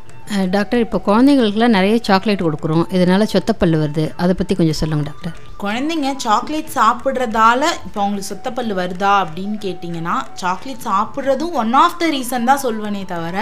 டாக்டர் 0.56 0.84
இப்போ 0.84 0.98
குழந்தைங்களுக்குலாம் 1.06 1.76
நிறைய 1.78 1.96
சாக்லேட் 2.08 2.46
கொடுக்குறோம். 2.48 2.84
இதனால் 2.96 3.32
சொத்தப்பல் 3.34 3.76
வருது. 3.84 4.06
அதை 4.24 4.34
பற்றி 4.40 4.56
கொஞ்சம் 4.60 4.80
சொல்லுங்கள் 4.82 5.10
டாக்டர். 5.10 5.36
குழந்தைங்க 5.64 6.10
சாக்லேட் 6.26 6.76
சாப்பிட்றதால 6.78 7.62
இப்போ 7.86 8.00
அவங்களுக்கு 8.02 8.30
சொத்தப்பல் 8.32 8.72
வருதா 8.80 9.12
அப்படின்னு 9.24 9.58
கேட்டிங்கன்னா 9.66 10.16
சாக்லேட் 10.42 10.88
சாப்பிட்றதும் 10.90 11.58
ஒன் 11.62 11.74
ஆஃப் 11.84 12.00
த 12.02 12.08
ரீசன் 12.16 12.50
தான் 12.50 12.64
சொல்வேனே 12.66 13.04
தவிர 13.14 13.38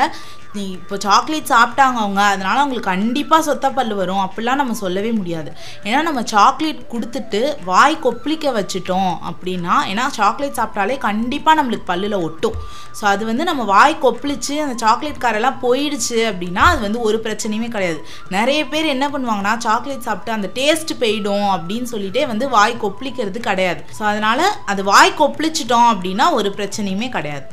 நீ 0.56 0.64
இப்போ 0.78 0.96
சாக்லேட் 1.06 1.52
சாப்பிட்டாங்க 1.54 1.98
அவங்க 2.04 2.22
அதனால் 2.34 2.62
அவங்களுக்கு 2.62 2.92
கண்டிப்பாக 2.94 3.46
சொத்தப்பல் 3.48 3.92
வரும். 4.00 4.22
அப்படிலாம் 4.26 4.60
நம்ம 4.62 4.76
சொல்லவே 4.84 5.12
முடியாது. 5.18 5.50
ஏன்னா 5.88 6.00
நம்ம 6.08 6.22
சாக்லேட் 6.34 6.82
கொடுத்துட்டு 6.94 7.42
வாய் 7.70 7.98
கொப்பளிக்க 8.06 8.54
வச்சுட்டோம் 8.58 9.12
அப்படின்னா 9.32 9.76
ஏன்னா 9.92 10.06
சாக்லேட் 10.20 10.58
சாப்பிட்டாலே 10.60 10.98
கண்டிப்பாக 11.08 11.58
நம்மளுக்கு 11.60 11.90
பல்லில் 11.92 12.24
ஒட்டும். 12.28 12.58
ஸோ 13.00 13.06
அது 13.14 13.24
வந்து 13.30 13.44
நம்ம 13.50 13.66
வாய் 13.74 13.96
கொப்பளிச்சு 14.06 14.56
அந்த 14.66 14.78
சாக்லேட் 14.86 15.24
காரெல்லாம் 15.26 15.62
போயிடுச்சு 15.66 16.20
அப்படின்னா 16.32 16.66
அது 16.78 16.86
வந்து 16.88 17.06
ஒரு 17.10 17.20
பிரச்சனையுமே 17.26 17.70
கிடையாது. 17.76 18.00
நிறைய 18.38 18.62
பேர் 18.72 18.94
என்ன 18.96 19.06
பண்ணுவாங்கன்னா 19.14 19.54
சாக்லேட் 19.66 20.08
சாப்பிட்டு 20.08 20.36
அந்த 20.38 20.48
டேஸ்ட் 20.58 20.92
போயிடும் 21.04 21.48
அப்படின்னு 21.56 21.88
சொல்லிட்டே 21.94 22.24
வந்து 22.32 22.48
வாய் 22.58 22.82
கொப்பளிக்கிறது 22.84 23.42
கிடையாது. 23.50 23.82
ஸோ 24.00 24.04
அதனால 24.12 24.50
அது 24.74 24.84
வாய் 24.92 25.18
கொப்பளிச்சிட்டோம் 25.22 25.90
அப்படின்னா 25.94 26.28
ஒரு 26.40 26.52
பிரச்சனையுமே 26.60 27.10
கிடையாது. 27.18 27.46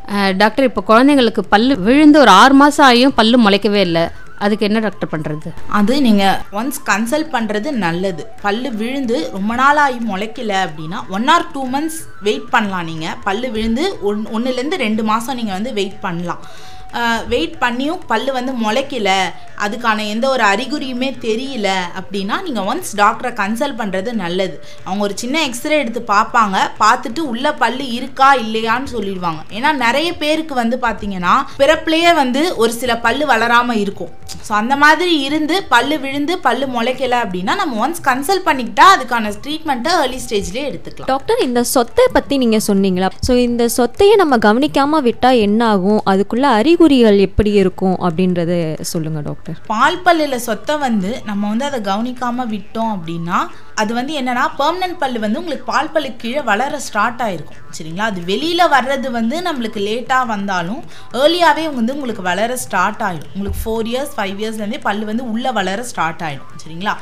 டாக்டர் 0.42 0.68
இப்போ 0.70 0.84
குழந்தைங்களுக்கு 0.90 1.44
பல்லு 1.54 1.76
விழுந்து 1.88 2.20
ஒரு 2.24 2.32
ஆறு 2.42 2.56
மாதம் 2.62 2.86
ஆகியும் 2.90 3.16
பல்லு 3.20 3.38
முளைக்கவே 3.46 3.82
இல்லை. 3.88 4.04
அதுக்கு 4.44 4.66
என்ன 4.68 4.78
டாக்டர் 4.84 5.10
பண்ணுறது 5.12 5.48
அது 5.78 5.94
நீங்கள் 6.06 6.38
ஒன்ஸ் 6.60 6.80
கன்சல்ட் 6.88 7.30
பண்ணுறது 7.34 7.68
நல்லது. 7.84 8.22
பல்லு 8.44 8.70
விழுந்து 8.80 9.16
ரொம்ப 9.36 9.52
நாள் 9.60 9.80
ஆகி 9.84 9.98
முளைக்கல 10.10 10.52
அப்படின்னா 10.66 11.00
one 11.16 11.28
or 11.34 11.46
two 11.54 11.62
months 11.74 12.00
wait 12.28 12.52
பண்ணலாம் 12.54 12.88
நீங்கள் 12.90 13.16
பல்லு 13.26 13.48
விழுந்து 13.56 13.84
ஒன் 14.10 14.22
ஒன்றுலேருந்து 14.36 14.82
ரெண்டு 14.86 15.04
மாதம் 15.10 15.38
நீங்கள் 15.40 15.56
வந்து 15.58 15.72
வெயிட் 15.80 15.98
பண்ணலாம். 16.06 16.42
வெயிட் 17.32 17.56
பண்ணியும் 17.60 18.04
பல் 18.06 18.30
வந்து 18.32 18.52
முளைக்கல. 18.64 19.10
அதுக்கான 19.66 20.06
எந்த 20.14 20.26
ஒரு 20.34 20.44
அறிகுறியுமே 20.52 21.10
தெரியல 21.26 21.68
அப்படின்னா 22.00 22.38
நீங்கள் 22.46 22.66
ஒன்ஸ் 22.70 22.92
டாக்டரை 23.02 23.32
கன்சல்ட் 23.42 23.78
பண்ணுறது 23.80 24.10
நல்லது. 24.24 24.56
அவங்க 24.86 25.02
ஒரு 25.08 25.16
சின்ன 25.22 25.42
எக்ஸ்ரே 25.48 25.78
எடுத்து 25.82 26.02
பார்ப்பாங்க 26.14 26.56
பார்த்துட்டு 26.82 27.20
உள்ள 27.32 27.54
பல்லு 27.62 27.86
இருக்கா 27.98 28.28
இல்லையான்னு 28.44 28.92
சொல்லிடுவாங்க. 28.96 29.40
ஏன்னா 29.56 29.72
நிறைய 29.84 30.08
பேருக்கு 30.24 30.56
வந்து 30.62 30.78
பார்த்தீங்கன்னா 30.86 31.34
பிறப்புலேயே 31.62 32.12
வந்து 32.22 32.42
ஒரு 32.64 32.74
சில 32.80 32.92
பல்லு 33.06 33.26
வளராமல் 33.32 33.80
இருக்கும். 33.84 34.12
ஸோ 34.46 34.52
அந்த 34.60 34.74
மாதிரி 34.84 35.12
இருந்து 35.26 35.56
பல்லு 35.74 35.96
விழுந்து 36.04 36.34
பல்லு 36.46 36.66
முளைக்கல 36.74 37.18
அப்படின்னா 37.24 37.52
நம்ம 37.60 37.78
ஒன்ஸ் 37.84 38.02
கன்சல்ட் 38.08 38.46
பண்ணிக்கிட்டா 38.48 38.86
அதுக்கான 38.94 39.32
ட்ரீட்மெண்ட்டை 39.44 39.92
ஏர்லி 40.00 40.18
ஸ்டேஜ்லேயே 40.24 40.64
எடுத்துக்கலாம். 40.70 41.10
டாக்டர் 41.12 41.44
இந்த 41.46 41.60
சொத்தை 41.74 42.06
பற்றி 42.16 42.34
நீங்கள் 42.42 42.66
சொன்னீங்களா? 42.68 43.10
ஸோ 43.28 43.34
இந்த 43.48 43.64
சொத்தையை 43.78 44.16
நம்ம 44.22 44.38
கவனிக்காமல் 44.48 45.04
விட்டால் 45.08 45.42
என்ன 45.46 45.60
ஆகும் 45.74 46.02
அதுக்குள்ள 46.12 46.46
அறிகுறிகள் 46.60 47.18
எப்படி 47.28 47.52
இருக்கும் 47.62 47.96
அப்படின்றத 48.06 48.52
சொல்லுங்கள் 48.92 49.26
டாக்டர் 49.30 49.53
பால் 49.66 50.02
பல்லில் 50.02 50.44
சொத்தை 50.46 50.74
வந்து 50.78 51.22
நம்ம 51.24 51.48
வந்து 51.48 51.64
அதை 51.64 51.80
கவனிக்காமல் 51.80 52.50
விட்டோம் 52.50 52.92
அப்படின்னா 52.96 53.38
அது 53.74 53.94
வந்து 53.94 54.12
என்னன்னா 54.20 54.44
பெர்மனன்ட் 54.58 54.98
பல்லு 54.98 55.18
வந்து 55.18 55.38
உங்களுக்கு 55.38 55.70
பால் 55.72 55.90
பல்லு 55.90 56.16
கீழே 56.16 56.40
வளர 56.40 56.78
ஸ்டார்ட் 56.78 57.22
ஆயிருக்கும். 57.22 57.60
சரிங்களா? 57.78 58.04
அது 58.04 58.20
வெளியில் 58.24 58.72
வர்றது 58.74 59.10
வந்து 59.10 59.36
நம்மளுக்கு 59.42 59.80
லேட்டாக 59.88 60.26
வந்தாலும் 60.26 60.82
ஏர்லியாகவே 61.22 61.64
வந்து 61.74 61.94
உங்களுக்கு 61.94 62.22
வளர 62.22 62.56
ஸ்டார்ட் 62.56 63.02
ஆகிடும் 63.02 63.32
உங்களுக்கு 63.34 63.62
ஃபோர் 63.64 63.88
இயர்ஸ் 63.92 64.14
ஃபைவ் 64.16 64.38
இயர்ஸ்லேருந்தே 64.42 64.80
பல்லு 64.80 65.04
வந்து 65.04 65.30
உள்ளே 65.30 65.50
வளர 65.50 65.82
ஸ்டார்ட் 65.82 66.22
ஆகிடும் 66.22 66.52
சரிங்களா? 66.64 66.94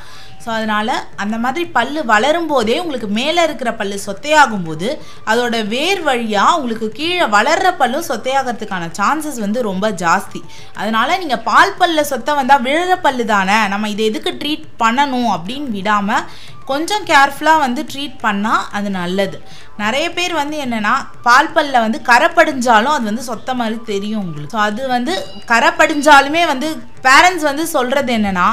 ஸோ 0.44 0.50
அதனால் 0.56 0.94
அந்த 1.22 1.37
மாதிரி 1.44 1.64
பல்லு 1.76 2.00
வளரும் 2.12 2.49
போதே 2.52 2.76
உங்களுக்கு 2.84 3.08
மேலே 3.18 3.40
இருக்கிற 3.49 3.70
பல்லு 3.80 3.96
சொத்தையாகும் 4.06 4.64
போது 4.68 4.88
அதோட 5.30 5.56
வேர் 5.75 6.00
வழியாக 6.08 6.56
உங்களுக்கு 6.58 6.88
கீழே 7.00 7.26
வளர்ற 7.37 7.70
பல்லும் 7.82 8.08
சொத்தையாகிறதுக்கான 8.11 8.88
சான்சஸ் 9.00 9.38
வந்து 9.46 9.61
ரொம்ப 9.70 9.88
ஜாஸ்தி. 10.04 10.40
அதனால் 10.80 11.18
நீங்கள் 11.22 11.44
பால் 11.50 11.76
பல்ல 11.82 12.06
சொத்தை 12.12 12.34
வந்தால் 12.40 12.64
விழுற 12.68 12.96
பல்லு 13.06 13.26
தானே 13.34 13.58
நம்ம 13.75 13.90
இதை 13.94 14.06
எதுக்கு 14.12 14.32
ட்ரீட் 14.42 14.66
பண்ணணும் 14.84 15.30
அப்படின்னு 15.37 15.70
விடாமல் 15.78 16.26
கொஞ்சம் 16.70 17.06
கேர்ஃபுல்லாக 17.11 17.64
வந்து 17.66 17.82
ட்ரீட் 17.92 18.18
பண்ணால் 18.26 18.66
அது 18.76 18.88
நல்லது. 18.99 19.38
நிறைய 19.82 20.06
பேர் 20.16 20.34
வந்து 20.40 20.56
என்னென்னா 20.64 20.92
பால் 21.26 21.54
பல்ல 21.56 21.80
வந்து 21.84 21.99
கரை 22.11 22.28
படிஞ்சாலும் 22.37 22.94
அது 22.96 23.04
வந்து 23.11 23.25
சொத்த 23.30 23.54
மாதிரி 23.61 23.78
தெரியும் 23.92 24.22
உங்களுக்கு. 24.25 24.52
ஸோ 24.56 24.61
அது 24.68 24.82
வந்து 24.96 25.14
கரை 25.50 25.70
படிஞ்சாலுமே 25.80 26.42
வந்து 26.52 26.68
பேரண்ட்ஸ் 27.06 27.49
வந்து 27.50 27.64
சொல்கிறது 27.76 28.12
என்னென்னா 28.18 28.46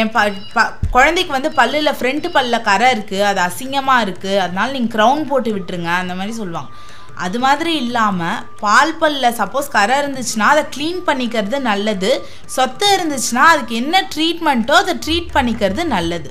என் 0.00 0.12
ப 0.14 0.20
ப 0.54 0.62
குழந்தைக்கு 0.94 1.32
வந்து 1.36 1.50
பல்லில் 1.58 1.96
ஃப்ரண்ட் 1.98 2.26
பல்லில் 2.36 2.66
கரை 2.68 2.88
இருக்குது 2.94 3.26
அது 3.30 3.40
அசிங்கமாக 3.46 4.04
இருக்குது 4.06 4.40
அதனால 4.44 4.72
நீங்கள் 4.76 4.94
க்ரௌன் 4.94 5.22
போட்டு 5.30 5.50
விட்டுருங்க 5.56 5.90
அந்த 6.02 6.14
மாதிரி 6.18 6.34
சொல்லுவாங்க. 6.40 6.70
அது 7.24 7.38
மாதிரி 7.44 7.72
இல்லாமல் 7.82 8.38
பால் 8.62 8.94
பல்ல 9.00 9.30
சப்போஸ் 9.40 9.68
கரை 9.76 9.96
இருந்துச்சுன்னா 10.02 10.46
அதை 10.54 10.62
க்ளீன் 10.76 11.02
பண்ணிக்கிறது 11.08 11.58
நல்லது. 11.70 12.12
சொத்தை 12.56 12.88
இருந்துச்சுன்னா 12.96 13.44
அதுக்கு 13.54 13.74
என்ன 13.82 14.04
ட்ரீட்மெண்ட்டோ 14.14 14.76
அதை 14.82 14.94
ட்ரீட் 15.06 15.30
பண்ணிக்கிறது 15.36 15.84
நல்லது. 15.96 16.30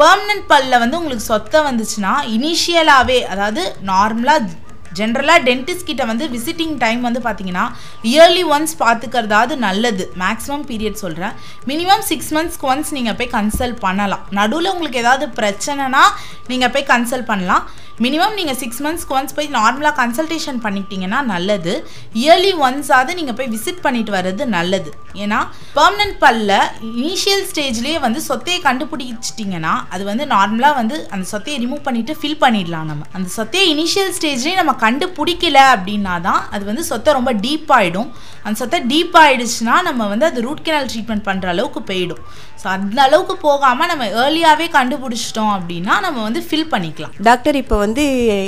பர்மனெண்ட் 0.00 0.46
பல்ல 0.52 0.78
வந்து 0.82 0.98
உங்களுக்கு 1.00 1.30
சொத்தை 1.32 1.58
வந்துச்சுன்னா 1.68 2.12
இனிஷியலாகவே 2.36 3.18
அதாவது 3.32 3.62
நார்மலாக 3.90 4.56
ஜென்ரலாக 4.98 5.44
டென்டிஸ்ட் 5.48 5.88
கிட்ட 5.90 6.04
வந்து 6.10 6.24
விசிட்டிங் 6.34 6.76
டைம் 6.84 7.00
வந்து 7.08 7.20
பார்த்தீங்கன்னா 7.26 7.64
இயர்லி 8.12 8.44
ஒன்ஸ் 8.54 8.74
பார்த்துக்கிறதாவது 8.84 9.56
நல்லது. 9.66 10.06
மேக்ஸிமம் 10.22 10.64
பீரியட் 10.70 11.02
சொல்கிறேன் 11.04 11.34
மினிமம் 11.70 12.04
சிக்ஸ் 12.10 12.32
மந்த்ஸ்க்கு 12.36 12.68
ஒன்ஸ் 12.72 12.92
நீங்கள் 12.98 13.18
போய் 13.20 13.34
கன்சல்ட் 13.36 13.78
பண்ணலாம். 13.86 14.24
நடுவில் 14.38 14.72
உங்களுக்கு 14.74 15.02
ஏதாவது 15.04 15.26
பிரச்சனைனா 15.40 16.04
நீங்கள் 16.52 16.72
போய் 16.76 16.90
கன்சல்ட் 16.94 17.30
பண்ணலாம். 17.32 17.64
மினிமம் 18.04 18.36
நீங்கள் 18.38 18.58
சிக்ஸ் 18.60 18.82
மந்த்ஸ்க்கு 18.84 19.14
ஒன்ஸ் 19.16 19.34
போய் 19.36 19.48
நார்மலாக 19.56 19.94
கன்சல்டேஷன் 19.98 20.60
பண்ணிக்கிட்டீங்கன்னா 20.64 21.18
நல்லது. 21.32 21.72
இயர்லி 22.20 22.52
ஒன்ஸாவது 22.66 23.12
நீங்கள் 23.18 23.36
போய் 23.38 23.50
விசிட் 23.54 23.82
பண்ணிட்டு 23.86 24.12
வர்றது 24.14 24.44
நல்லது. 24.54 24.90
ஏன்னா 25.22 25.40
பர்மனன்ட் 25.76 26.16
பல்ல 26.22 26.56
இனிஷியல் 27.02 27.44
ஸ்டேஜ்லேயே 27.50 27.98
வந்து 28.06 28.20
சொத்தையை 28.28 28.60
கண்டுபிடிச்சிட்டிங்கன்னா 28.68 29.74
அது 29.94 30.02
வந்து 30.10 30.26
நார்மலாக 30.34 30.78
வந்து 30.80 30.96
அந்த 31.14 31.24
சொத்தையை 31.34 31.58
ரிமூவ் 31.64 31.86
பண்ணிட்டு 31.88 32.14
ஃபில் 32.20 32.40
பண்ணிடலாம் 32.44 32.90
நம்ம. 32.92 33.06
அந்த 33.18 33.28
சொத்தையை 33.38 33.66
இனிஷியல் 33.74 34.12
ஸ்டேஜ்லேயே 34.18 34.58
நம்ம 34.62 34.74
கண்டுபிடிக்கல 34.86 35.58
அப்படின்னா 35.76 36.14
தான் 36.28 36.42
அது 36.54 36.64
வந்து 36.70 36.84
சொத்தை 36.90 37.12
ரொம்ப 37.20 37.32
டீப் 37.46 37.70
ஆகிடும் 37.78 38.10
அந்த 38.44 38.56
சொத்தை 38.62 38.80
டீப் 38.92 39.16
ஆகிடுச்சுன்னா 39.24 39.74
நம்ம 39.88 40.06
வந்து 40.12 40.26
அது 40.30 40.46
ரூட் 40.46 40.64
கெனால் 40.68 40.90
ட்ரீட்மெண்ட் 40.92 41.26
பண்ணுற 41.28 41.48
அளவுக்கு 41.54 41.80
போயிடும். 41.90 42.22
ஸோ 42.60 42.66
அந்த 42.76 42.98
அளவுக்கு 43.08 43.34
போகாமல் 43.44 43.88
நம்ம 43.90 44.06
ஏர்லியாகவே 44.22 44.66
கண்டுபிடிச்சிட்டோம் 44.78 45.52
அப்படின்னா 45.58 45.94
நம்ம 46.06 46.18
வந்து 46.26 46.40
ஃபில் 46.48 46.70
பண்ணிக்கலாம். 46.72 47.14
டாக்டர் 47.28 47.56
இப்போ 47.60 47.76
வந்து 47.82 47.88
வந்து 47.90 48.04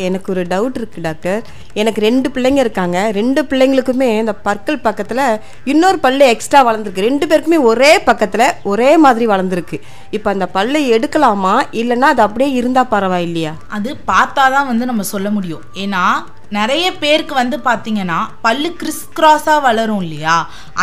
எனக்கு 0.08 0.28
ஒரு 0.32 0.42
டவுட் 0.50 0.76
இருக்குது 0.80 1.06
டாக்டர் 1.06 1.38
எனக்கு 1.80 2.00
ரெண்டு 2.06 2.28
பிள்ளைங்க 2.34 2.60
இருக்காங்க. 2.64 2.98
ரெண்டு 3.18 3.40
பிள்ளைங்களுக்குமே 3.50 4.08
இந்த 4.22 4.34
பற்கள் 4.46 4.84
பக்கத்தில் 4.86 5.22
இன்னொரு 5.72 5.98
பல்லு 6.04 6.24
எக்ஸ்ட்ரா 6.34 6.60
வளர்ந்துருக்கு. 6.68 7.06
ரெண்டு 7.08 7.26
பேருக்குமே 7.30 7.58
ஒரே 7.70 7.92
பக்கத்தில் 8.08 8.46
ஒரே 8.72 8.90
மாதிரி 9.04 9.26
வளர்ந்துருக்கு. 9.32 9.78
இப்போ 10.16 10.28
அந்த 10.34 10.46
பல்லை 10.56 10.82
எடுக்கலாமா? 10.96 11.54
இல்லைன்னா 11.80 12.10
அது 12.14 12.22
அப்படியே 12.26 12.50
இருந்தால் 12.60 12.92
பரவாயில்லையா? 12.94 13.52
அது 13.78 13.90
பார்த்தா 14.12 14.44
தான் 14.56 14.70
வந்து 14.70 14.86
நம்ம 14.90 15.02
சொல்ல 15.14 15.30
முடியும். 15.38 15.64
ஏன்னா 15.84 16.04
நிறைய 16.56 16.86
பேருக்கு 17.02 17.34
வந்து 17.40 17.56
பார்த்தீங்கன்னா 17.66 18.16
பல்லு 18.44 18.70
கிறிஸ் 18.80 19.04
கிராஸாக 19.18 19.60
வளரும் 19.66 20.02
இல்லையா? 20.04 20.34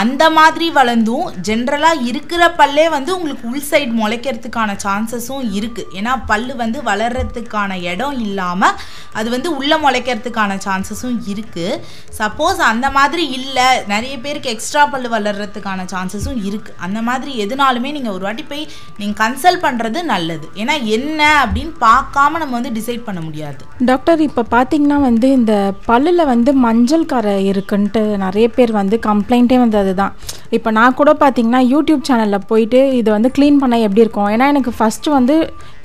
அந்த 0.02 0.24
மாதிரி 0.38 0.68
வளர்ந்தும் 0.78 1.28
ஜென்ரலாக 1.48 2.06
இருக்கிற 2.10 2.44
பல்லே 2.60 2.86
வந்து 2.96 3.12
உங்களுக்கு 3.18 3.48
உள் 3.52 3.66
சைடு 3.70 3.92
முளைக்கிறதுக்கான 4.00 4.76
சான்சஸும் 4.86 5.46
இருக்குது 5.58 5.92
ஏன்னா 6.00 6.14
பல்லு 6.32 6.54
வந்து 6.64 6.80
வளர்கிறதுக்கான 6.90 7.78
இடம் 7.92 8.18
இல்லாமல் 8.28 8.76
அது 9.20 9.30
வந்து 9.36 9.52
உள்ளே 9.60 9.78
முளைக்கிறதுக்கான 9.86 10.58
சான்சஸும் 10.68 11.20
இருக்குது 11.34 11.80
சப்போஸ் 12.20 12.62
அந்த 12.72 12.90
மாதிரி 12.98 13.26
இல்லை 13.40 13.68
நிறைய 13.94 14.16
பேருக்கு 14.26 14.54
எக்ஸ்ட்ரா 14.56 14.84
பல்லு 14.94 15.12
வளர்கிறதுக்கான 15.16 15.88
சான்சஸும் 15.94 16.42
இருக்குது 16.50 16.78
அந்த 16.88 17.02
மாதிரி 17.10 17.32
எதுனாலுமே 17.46 17.92
நீங்கள் 17.98 18.16
ஒரு 18.18 18.26
வாட்டி 18.30 18.46
போய் 18.52 18.66
நீங்கள் 19.02 19.20
கன்சல்ட் 19.24 19.64
பண்ணுறது 19.68 20.00
நல்லது. 20.14 20.48
ஏன்னா 20.62 20.78
என்ன 20.98 21.22
அப்படின்னு 21.44 21.74
பார்க்காம 21.88 22.40
நம்ம 22.44 22.56
வந்து 22.60 22.76
டிசைட் 22.80 23.08
பண்ண 23.08 23.22
முடியாது. 23.28 23.62
டாக்டர் 23.92 24.28
இப்போ 24.30 24.46
பார்த்தீங்கன்னா 24.56 25.00
வந்து 25.10 25.30
இந்த 25.40 25.54
பல்லில் 25.88 26.30
வந்து 26.32 26.52
மஞ்சள் 26.66 27.06
கரை 27.14 27.36
இருக்குன்ட்டு 27.52 28.02
நிறைய 28.26 28.48
பேர் 28.58 28.72
வந்து 28.80 28.98
கம்ப்ளைண்ட்டே 29.08 29.58
வந்து 29.64 29.78
அதுதான் 29.82 30.14
இப்போ 30.58 30.70
நான் 30.78 30.98
கூட 31.00 31.12
பார்த்தீங்கன்னா 31.24 31.62
யூடியூப் 31.74 32.08
சேனலில் 32.10 32.48
போயிட்டு 32.52 32.80
இது 33.00 33.10
வந்து 33.16 33.30
க்ளீன் 33.38 33.60
பண்ண 33.64 33.76
எப்படி 33.88 34.04
இருக்கும்? 34.06 34.30
ஏன்னா 34.36 34.46
எனக்கு 34.54 34.72
ஃபஸ்ட்டு 34.78 35.16
வந்து 35.18 35.36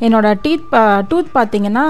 என்னோடய 0.07 0.38
டீத் 0.45 0.64
டூத் 1.11 1.28
பார்த்தீங்கன்னா 1.38 1.85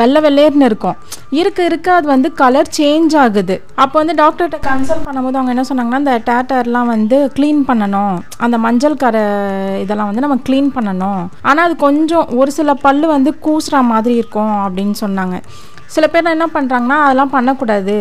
வெள்ளை 0.00 0.20
வெள்ளேர்னு 0.24 0.68
இருக்கும். 0.70 0.98
இருக்க 1.40 1.60
இருக்க 1.68 1.88
அது 1.98 2.06
வந்து 2.12 2.28
கலர் 2.40 2.70
சேஞ்ச் 2.78 3.14
ஆகுது. 3.22 3.56
அப்போ 3.82 3.96
வந்து 4.02 4.14
டாக்டர்கிட்ட 4.20 4.58
கன்சல்ட் 4.68 5.04
பண்ணும்போது 5.06 5.38
அவங்க 5.40 5.52
என்ன 5.54 5.64
சொன்னாங்கன்னா 5.70 6.02
இந்த 6.04 6.14
டேட்டர்லாம் 6.30 6.92
வந்து 6.94 7.18
க்ளீன் 7.36 7.62
பண்ணணும். 7.70 8.14
அந்த 8.44 8.58
மஞ்சள் 8.66 9.00
கரை 9.02 9.24
இதெல்லாம் 9.84 10.10
வந்து 10.10 10.24
நம்ம 10.26 10.38
க்ளீன் 10.48 10.70
பண்ணணும். 10.76 11.22
ஆனால் 11.50 11.64
அது 11.66 11.76
கொஞ்சம் 11.86 12.28
ஒரு 12.42 12.52
சில 12.58 12.74
பல்லு 12.86 13.08
வந்து 13.16 13.32
கூசுற 13.46 13.82
மாதிரி 13.92 14.16
இருக்கும் 14.22 14.56
அப்படின்னு 14.66 14.96
சொன்னாங்க. 15.04 15.38
சில 15.94 16.06
பேர் 16.12 16.34
என்ன 16.36 16.46
பண்ணுறாங்கன்னா 16.54 16.98
அதெல்லாம் 17.06 17.34
பண்ணக்கூடாது. 17.38 17.96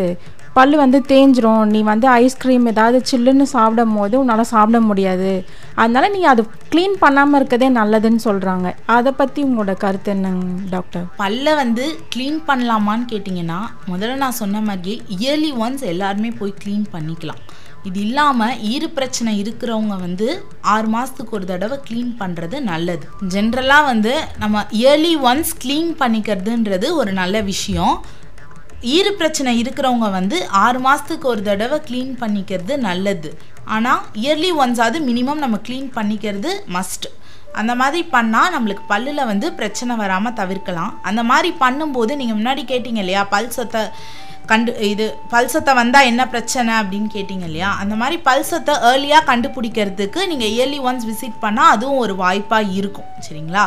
பல் 0.57 0.74
வந்து 0.81 1.00
தேஞ்சிரும். 1.10 1.62
நீ 1.74 1.79
வந்து 1.89 2.07
ஐஸ்கிரீம் 2.21 2.65
ஏதாவது 2.71 2.98
சில்லுன்னு 3.10 3.45
சாப்பிடும் 3.53 3.93
போது 3.98 4.15
உன்னால் 4.21 4.50
சாப்பிட 4.51 4.79
முடியாது. 4.88 5.29
அதனால் 5.81 6.13
நீ 6.15 6.21
அது 6.31 6.41
க்ளீன் 6.74 6.95
பண்ணாமல் 7.03 7.38
இருக்கதே 7.39 7.67
நல்லதுன்னு 7.77 8.21
சொல்கிறாங்க 8.25 8.67
அதை 8.95 9.12
பற்றி 9.21 9.39
உங்களோட 9.48 9.75
கருத்து 9.83 10.12
என்னங்க 10.15 10.45
டாக்டர் 10.75 11.05
பல்ல 11.24 11.55
வந்து 11.62 11.86
க்ளீன் 12.15 12.41
பண்ணலாமான்னு 12.50 13.07
கேட்டிங்கன்னா 13.13 13.60
முதல்ல 13.91 14.21
நான் 14.25 14.39
சொன்ன 14.41 14.63
மாதிரியே 14.69 14.98
இயர்லி 15.17 15.51
ஒன்ஸ் 15.65 15.86
எல்லாருமே 15.93 16.31
போய் 16.41 16.60
க்ளீன் 16.63 16.86
பண்ணிக்கலாம். 16.95 17.41
இது 17.88 18.00
இல்லாமல் 18.08 18.58
ஈறு 18.72 18.88
பிரச்சனை 18.98 19.32
இருக்கிறவங்க 19.44 19.96
வந்து 20.06 20.28
ஆறு 20.74 20.88
மாதத்துக்கு 20.96 21.36
ஒரு 21.38 21.46
தடவை 21.52 21.78
க்ளீன் 21.88 22.12
பண்ணுறது 22.22 22.58
நல்லது. 22.72 23.06
ஜென்ரலாக 23.36 23.90
வந்து 23.92 24.14
நம்ம 24.44 24.66
இயர்லி 24.82 25.14
ஒன்ஸ் 25.30 25.54
க்ளீன் 25.64 25.94
பண்ணிக்கிறதுன்றது 26.02 26.90
ஒரு 27.02 27.14
நல்ல 27.22 27.42
விஷயம். 27.52 27.96
ஈறு 28.96 29.12
பிரச்சனை 29.22 29.52
இருக்கிறவங்க 29.62 30.08
வந்து 30.20 30.38
ஆறு 30.66 30.80
மாதத்துக்கு 30.86 31.28
ஒரு 31.34 31.42
தடவை 31.50 31.80
க்ளீன் 31.88 32.14
பண்ணிக்கிறது 32.22 32.76
நல்லது. 32.90 33.32
ஆனால் 33.76 34.02
இயர்லி 34.22 34.52
ஒன்ஸாவது 34.64 35.00
மினிமம் 35.10 35.44
நம்ம 35.46 35.60
க்ளீன் 35.68 35.92
பண்ணிக்கிறது 35.98 36.52
மஸ்ட் 36.78 37.08
அந்த 37.53 37.75
மாதிரி 37.75 38.01
பண்ணால் 38.12 38.53
நம்மளுக்கு 38.55 38.84
பல்லில் 38.88 39.25
வந்து 39.25 39.53
பிரச்சனை 39.53 39.96
வராமல் 39.96 40.34
தவிர்க்கலாம். 40.34 40.93
அந்த 41.01 41.24
மாதிரி 41.24 41.55
பண்ணும்போது 41.60 42.15
நீங்கள் 42.15 42.38
முன்னாடி 42.39 42.63
கேட்டிங்க 42.72 42.98
இல்லையா 42.98 43.24
பல் 43.24 43.50
சொத்தை 43.50 43.81
கண்டு 44.46 44.72
இது 44.79 45.05
பல்சத்தை 45.31 45.75
வந்தால் 45.75 46.05
என்ன 46.05 46.27
பிரச்சனை 46.27 46.74
அப்படின்னு 46.74 47.10
கேட்டிங்க 47.13 47.46
இல்லையா 47.46 47.70
அந்த 47.77 47.96
மாதிரி 47.96 48.17
பல்சத்தை 48.27 48.74
ஏர்லியாக 48.91 49.27
கண்டுபிடிக்கிறதுக்கு 49.29 50.27
நீங்கள் 50.27 50.50
இயர்லி 50.50 50.79
ஒன்ஸ் 50.89 51.08
விசிட் 51.10 51.41
பண்ணால் 51.41 51.74
அதுவும் 51.75 51.98
ஒரு 51.98 52.15
வாய்ப்பாக 52.15 52.74
இருக்கும் 52.79 53.10
சரிங்களா? 53.27 53.63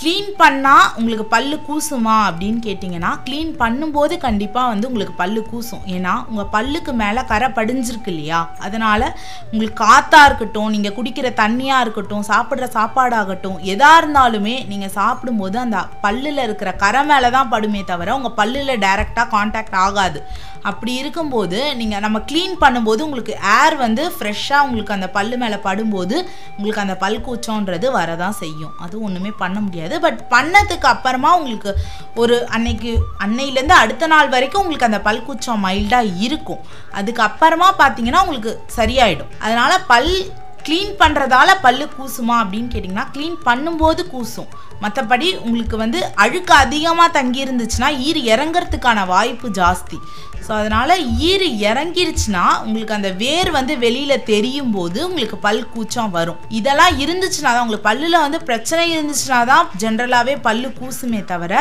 க்ளீன் 0.00 0.30
பண்ணால் 0.40 0.86
உங்களுக்கு 0.98 1.24
பல்லு 1.34 1.56
கூசுமா 1.66 2.14
அப்படின்னு 2.28 2.60
கேட்டிங்கன்னா 2.66 3.10
க்ளீன் 3.26 3.52
பண்ணும்போது 3.62 4.14
கண்டிப்பாக 4.24 4.70
வந்து 4.72 4.88
உங்களுக்கு 4.90 5.14
பல்லு 5.20 5.40
கூசும். 5.50 5.84
ஏன்னா 5.96 6.12
உங்கள் 6.30 6.50
பல்லுக்கு 6.54 6.92
மேலே 7.02 7.22
கரை 7.32 7.48
படிஞ்சிருக்கு 7.58 8.10
இல்லையா? 8.14 8.40
அதனால் 8.66 9.06
உங்களுக்கு 9.50 9.78
காற்றாக 9.84 10.28
இருக்கட்டும் 10.28 10.72
நீங்கள் 10.76 10.96
குடிக்கிற 10.98 11.30
தண்ணியாக 11.42 11.84
இருக்கட்டும் 11.86 12.26
சாப்பிட்ற 12.32 12.68
சாப்பாடாகட்டும் 12.78 13.60
எதாக 13.74 14.00
இருந்தாலுமே 14.02 14.56
நீங்கள் 14.72 14.96
சாப்பிடும்போது 14.98 15.58
அந்த 15.66 15.80
பல்லில் 16.06 16.44
இருக்கிற 16.46 16.72
கரை 16.84 17.04
மேலே 17.12 17.30
தான் 17.36 17.52
படுமே 17.54 17.84
தவிர 17.92 18.16
உங்கள் 18.18 18.36
பல்லில் 18.40 18.82
டைரெக்டாக 18.86 19.32
காண்டாக்ட் 19.36 19.78
ஆகாது. 19.86 20.20
அப்படி 20.68 20.92
இருக்கும்போது 21.00 21.58
நீங்கள் 21.78 22.02
நம்ம 22.04 22.18
க்ளீன் 22.28 22.54
பண்ணும்போது 22.62 23.00
உங்களுக்கு 23.06 23.34
ஏர் 23.56 23.74
வந்து 23.82 24.02
ஃப்ரெஷ்ஷாக 24.14 24.64
உங்களுக்கு 24.66 24.94
அந்த 24.96 25.08
பல்லு 25.16 25.36
மேலே 25.42 25.58
படும்போது 25.66 26.16
உங்களுக்கு 26.54 26.84
அந்த 26.84 26.94
பல் 27.02 27.18
கூச்சோன்றது 27.26 27.86
வரதான் 27.96 28.36
செய்யும். 28.42 28.72
அது 28.84 28.94
ஒன்றுமே 29.06 29.32
பண்ண 29.42 29.58
முடியாது. 29.64 29.82
பட் 29.88 30.20
பண்ணதுக்கு 30.30 30.88
அப்புறமா 30.94 31.36
உங்களுக்கு 31.36 31.78
ஒரு 32.14 32.46
அன்னைக்கு 32.46 32.98
அன்னையிலேருந்து 33.24 33.76
அடுத்த 33.82 34.06
நாள் 34.06 34.28
வரைக்கும் 34.28 34.60
உங்களுக்கு 34.60 34.86
அந்த 34.86 35.00
பல் 35.00 35.22
கூச்சம் 35.22 35.64
மைல்டாக 35.64 36.12
இருக்கும். 36.18 36.64
அதுக்கு 36.90 37.22
அப்புறமா 37.22 37.74
பார்த்தீங்கன்னா 37.78 38.20
உங்களுக்கு 38.20 38.62
சரியாயிடும். 38.76 39.30
அதனால் 39.38 39.84
பல் 39.86 40.32
க்ளீன் 40.68 40.92
பண்ணுறதால 40.98 41.50
பல்லு 41.62 41.88
கூசுமா 41.98 42.36
அப்படின்னு 42.42 42.70
கேட்டிங்கன்னா 42.74 43.06
க்ளீன் 43.12 43.36
பண்ணும்போது 43.44 44.02
கூசும். 44.12 44.48
மற்றபடி 44.82 45.28
உங்களுக்கு 45.46 45.76
வந்து 45.84 46.00
அழுக்கு 46.24 46.54
அதிகமாக 46.64 47.14
தங்கி 47.18 47.40
இருந்துச்சுன்னா 47.44 47.90
ஈர் 48.06 48.20
இறங்கறதுக்கான 48.34 49.06
வாய்ப்பு 49.14 49.48
ஜாஸ்தி. 49.60 49.98
ஸோ 50.46 50.52
அதனால் 50.60 50.92
ஈர் 51.28 51.44
இறங்கிருச்சுன்னா 51.68 52.42
உங்களுக்கு 52.64 52.96
அந்த 52.96 53.10
வேர் 53.22 53.50
வந்து 53.56 53.74
வெளியில் 53.84 54.24
தெரியும் 54.32 54.72
போது 54.76 54.98
உங்களுக்கு 55.08 55.36
பல் 55.46 55.62
கூச்சம் 55.74 56.12
வரும். 56.16 56.42
இதெல்லாம் 56.58 56.98
இருந்துச்சுன்னா 57.04 57.50
தான் 57.52 57.62
உங்களுக்கு 57.64 57.88
பல்லில் 57.90 58.24
வந்து 58.24 58.40
பிரச்சனை 58.50 58.84
இருந்துச்சுன்னா 58.94 59.40
தான் 59.52 59.70
ஜென்ரலாகவே 59.82 60.34
பல்லு 60.48 60.70
கூசுமே 60.80 61.22
தவிர 61.32 61.54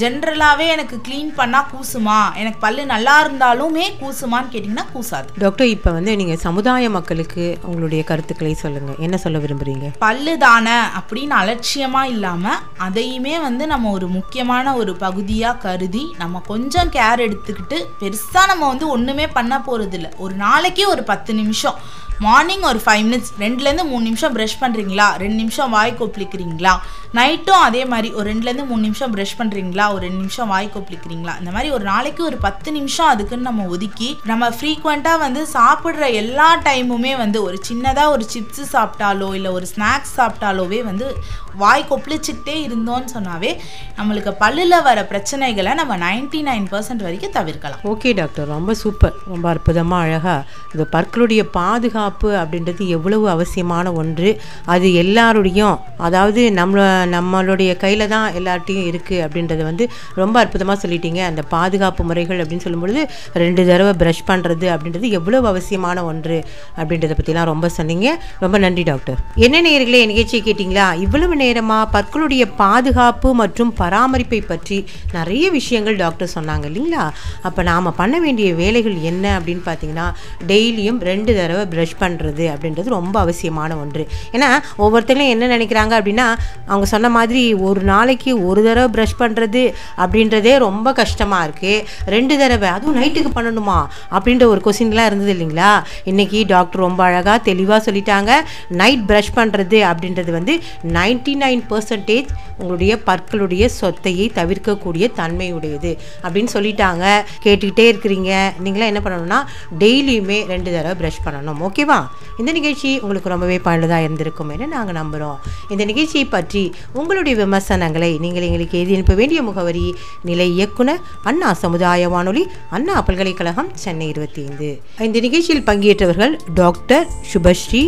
ஜென்ரலாகவே 0.00 0.64
எனக்கு 0.74 0.96
க்ளீன் 1.06 1.30
பண்ணால் 1.36 1.68
கூசுமா? 1.72 2.16
எனக்கு 2.40 2.58
பல்லு 2.64 2.84
நல்லா 2.92 3.14
இருந்தாலுமே 3.24 3.84
கூசுமான்னு 4.00 4.50
கேட்டிங்கன்னா 4.54 4.86
கூசாது. 4.94 5.28
டாக்டர் 5.42 5.68
இப்போ 5.74 5.90
வந்து 5.98 6.12
நீங்கள் 6.20 6.40
சமுதாய 6.46 6.88
மக்களுக்கு 6.96 7.44
உங்களுடைய 7.68 8.02
கருத்துக்களை 8.10 8.54
சொல்லுங்கள் 8.64 9.00
என்ன 9.06 9.16
சொல்ல 9.24 9.38
விரும்புகிறீங்க 9.44 9.88
பல்லு 10.06 10.34
தானே 10.46 10.78
அப்படின்னு 11.00 11.36
அலட்சியமாக 11.42 12.12
இல்லாமல் 12.14 12.53
அதையுமே 12.78 13.38
வந்து 13.38 13.66
நம்ம 13.66 13.90
ஒரு 13.90 14.08
முக்கியமான 14.08 14.74
ஒரு 14.74 14.96
பகுதியாக 14.96 15.58
கருதி 15.58 16.14
நம்ம 16.18 16.42
கொஞ்சம் 16.46 16.90
கேர் 16.90 17.22
எடுத்துக்கிட்டு 17.26 17.78
பெருசாக 18.00 18.46
நம்ம 18.46 18.68
வந்து 18.68 18.88
ஒன்றுமே 18.88 19.26
பண்ண 19.28 19.58
போகிறதில்ல 19.58 20.16
ஒரு 20.16 20.34
நாளைக்கு 20.34 20.88
ஒரு 20.88 21.02
பத்து 21.02 21.34
நிமிஷம். 21.34 21.78
மார்னிங் 22.24 22.64
ஒரு 22.70 22.80
ஃபைவ் 22.84 23.04
மினிட்ஸ் 23.06 23.30
ரெண்டுலேருந்து 23.38 23.84
மூணு 23.84 24.04
நிமிஷம் 24.04 24.34
ப்ரஷ் 24.36 24.58
பண்ணுறீங்களா 24.60 25.06
ரெண்டு 25.22 25.34
நிமிஷம் 25.34 25.70
வாய் 25.70 25.94
கொப்பளிக்கிறீங்களா? 25.98 26.74
நைட்டும் 27.14 27.64
அதே 27.66 27.84
மாதிரி 27.84 28.08
ஒரு 28.12 28.26
ரெண்டுலேருந்து 28.32 28.66
மூணு 28.66 28.80
நிமிஷம் 28.80 29.12
ப்ரஷ் 29.16 29.34
பண்ணுறீங்களா 29.38 29.84
ஒரு 29.88 30.02
ரெண்டு 30.06 30.20
நிமிஷம் 30.22 30.48
வாய் 30.48 30.70
கொப்பளிக்கிறீங்களா? 30.74 31.34
இந்த 31.38 31.50
மாதிரி 31.50 31.70
ஒரு 31.70 31.84
நாளைக்கு 31.84 32.24
ஒரு 32.24 32.36
பத்து 32.36 32.72
நிமிஷம் 32.72 33.06
அதுக்குன்னு 33.06 33.48
நம்ம 33.50 33.66
ஒதுக்கி 33.66 34.08
நம்ம 34.24 34.48
ஃப்ரீக்வெண்ட்டாக 34.56 35.22
வந்து 35.24 35.46
சாப்பிட்ற 35.52 36.12
எல்லா 36.12 36.48
டைமுமே 36.58 37.16
வந்து 37.16 37.42
ஒரு 37.42 37.58
சின்னதாக 37.68 38.14
ஒரு 38.14 38.26
சிப்ஸு 38.34 38.64
சாப்பிட்டாலோ 38.72 39.34
இல்லை 39.34 39.50
ஒரு 39.50 39.66
ஸ்நாக்ஸ் 39.74 40.14
சாப்பிட்டாலோவே 40.16 40.84
வந்து 40.84 41.08
வாய் 41.54 41.86
கொப்பளிச்சுக்கிட்டே 41.90 42.56
இருந்தோம்னு 42.68 43.10
சொன்னாவே 43.16 43.50
நம்மளுக்கு 43.98 44.30
பல்லில் 44.40 44.82
வர 44.82 44.98
பிரச்சனைகளை 45.10 45.74
நம்ம 45.74 45.96
99% 45.96 46.48
நைன் 46.48 46.66
பர்சன்ட் 46.72 47.04
வரைக்கும் 47.06 47.32
தவிர்க்கலாம். 47.32 47.82
ஓகே 47.84 48.14
டாக்டர் 48.14 48.48
ரொம்ப 48.48 48.74
சூப்பர் 48.74 49.14
ரொம்ப 49.28 49.48
அற்புதமாக 49.48 50.02
அழகாக 50.06 50.40
இந்த 50.74 50.84
பற்களுடைய 50.92 51.42
பாதுகாப்பு 51.60 52.12
அப்படின்றது 52.22 52.88
எவ்வளவு 52.96 53.28
அவசியமான 53.28 53.92
ஒன்று. 53.92 54.30
அது 54.74 54.88
எல்லாருடையும் 55.02 55.76
அதாவது 55.96 56.42
நம்மள 56.60 56.80
நம்மளுடைய 57.14 57.76
கையில் 57.76 58.06
தான் 58.14 58.28
எல்லார்ட்டையும் 58.40 58.88
இருக்குது 58.90 59.22
அப்படின்றத 59.26 59.62
வந்து 59.70 59.86
ரொம்ப 60.22 60.36
அற்புதமாக 60.42 60.78
சொல்லிட்டீங்க. 60.84 61.20
அந்த 61.30 61.42
பாதுகாப்பு 61.54 62.04
முறைகள் 62.04 62.40
அப்படின்னு 62.44 62.66
சொல்லும்பொழுது 62.66 63.02
ரெண்டு 63.32 63.66
தடவை 63.70 63.92
ப்ரஷ் 64.02 64.24
பண்ணுறது 64.30 64.66
அப்படின்றது 64.74 65.08
எவ்வளவு 65.20 65.46
அவசியமான 65.52 66.04
ஒன்று 66.10 66.38
அப்படின்றத 66.76 67.12
பற்றிலாம் 67.20 67.50
ரொம்ப 67.52 67.68
சொன்னீங்க. 67.78 68.08
ரொம்ப 68.44 68.56
நன்றி 68.58 68.82
டாக்டர். 68.82 69.18
என்ன 69.46 69.62
நேர்களே 69.68 70.06
நிகழ்ச்சியை 70.12 70.42
கேட்டிங்களா? 70.46 70.86
இவ்வளவு 71.04 71.36
நேரமாக 71.36 71.90
பற்களுடைய 71.94 72.44
பாதுகாப்பு 72.56 73.34
மற்றும் 73.34 73.72
பராமரிப்பை 73.80 74.40
பற்றி 74.46 74.78
நிறைய 75.12 75.44
விஷயங்கள் 75.50 75.96
டாக்டர் 75.96 76.32
சொன்னாங்க 76.34 76.64
இல்லைங்களா? 76.70 77.04
அப்போ 77.48 77.62
நாம் 77.70 77.96
பண்ண 78.00 78.18
வேண்டிய 78.24 78.54
வேலைகள் 78.54 78.96
என்ன 79.10 79.24
அப்படின்னு 79.38 79.62
பார்த்தீங்கன்னா 79.66 80.06
டெய்லியும் 80.46 81.00
ரெண்டு 81.10 81.32
தடவை 81.38 81.64
ப்ரஷ் 81.74 81.93
பண்ணுறது 82.00 82.44
அப்படின்றது 82.54 82.96
ரொம்ப 82.98 83.16
அவசியமான 83.20 83.76
ஒன்று. 83.76 84.06
ஏன்னா 84.32 84.48
ஒவ்வொருத்தரும் 84.76 85.32
என்ன 85.34 85.50
நினைக்கிறாங்க 85.56 85.94
அப்படின்னா 86.00 86.26
அவங்க 86.66 86.86
சொன்ன 86.94 87.08
மாதிரி 87.08 87.54
ஒரு 87.68 87.80
நாளைக்கு 87.92 88.46
ஒரு 88.46 88.62
தடவை 88.62 88.88
ப்ரஷ் 88.94 89.20
பண்ணுறது 89.22 89.62
அப்படின்றதே 89.96 90.58
ரொம்ப 90.58 90.92
கஷ்டமாக 90.92 91.46
இருக்குது 91.48 91.84
ரெண்டு 92.14 92.38
தடவை 92.38 92.68
அதுவும் 92.68 92.98
நைட்டுக்கு 93.02 93.32
பண்ணணுமா? 93.38 93.78
அப்படின்ற 94.16 94.44
ஒரு 94.52 94.60
கொஸ்டின்லாம் 94.64 95.08
இருந்தது 95.10 95.32
இல்லைங்களா? 95.34 95.72
இன்றைக்கி 96.04 96.46
டாக்டர் 96.46 96.84
ரொம்ப 96.86 97.04
அழகாக 97.04 97.38
தெளிவாக 97.50 97.80
சொல்லிட்டாங்க. 97.90 98.32
நைட் 98.68 99.04
ப்ரஷ் 99.10 99.34
பண்ணுறது 99.36 99.80
அப்படின்றது 99.90 100.30
வந்து 100.30 100.56
நைன்டி 100.98 101.34
நைன் 101.44 101.62
பர்சன்டேஜ் 101.70 102.30
உங்களுடைய 102.58 102.98
பற்களுடைய 103.06 103.64
சொத்தையை 103.80 104.26
தவிர்க்கக்கூடிய 104.38 105.04
தன்மையுடையது 105.20 105.92
அப்படின்னு 106.24 106.50
சொல்லிட்டாங்க. 106.56 107.04
கேட்டுக்கிட்டே 107.44 107.86
இருக்கிறீங்க. 107.92 108.30
நீங்களாம் 108.64 108.90
என்ன 108.92 109.00
பண்ணணும்னா 109.04 109.38
டெய்லியுமே 109.82 110.38
ரெண்டு 110.52 110.72
தடவை 110.76 110.94
ப்ரஷ் 111.00 111.24
பண்ணணும். 111.26 111.58
ஓகேவா? 111.84 111.98
இந்த 112.38 112.52
நிகழ்ச்சி 112.52 113.00
உங்களுக்கு 113.00 113.28
ரொம்பவே 113.28 113.58
பயனுள்ளதாக 113.58 114.02
இருந்திருக்கும் 114.02 114.48
என 114.48 114.66
நாங்கள் 114.66 114.96
நம்புகிறோம் 114.96 115.38
இந்த 115.68 115.84
நிகழ்ச்சியை 115.84 116.24
பற்றி 116.26 116.62
உங்களுடைய 116.92 117.36
விமர்சனங்களை 117.36 118.18
நீங்கள் 118.18 118.42
எங்களுக்கு 118.42 118.78
எழுதி 118.78 118.94
அனுப்ப 118.94 119.14
வேண்டிய 119.14 119.42
முகவரி 119.42 119.84
நிலை 120.22 120.54
இயக்குனர் 120.54 121.02
அண்ணா 121.22 121.52
சமுதாய 121.52 122.08
வானொலி 122.08 122.44
அண்ணா 122.70 123.02
பல்கலைக்கழகம் 123.02 123.70
சென்னை 123.74 124.08
இருபத்தி 124.08 124.42
ஐந்து 124.42 124.70
இந்த 124.98 125.20
நிகழ்ச்சியில் 125.20 125.66
பங்கேற்றவர்கள் 125.66 126.34
டாக்டர் 126.54 127.06
சுபஸ்ரீ 127.32 127.84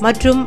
மற்றும் 0.00 0.42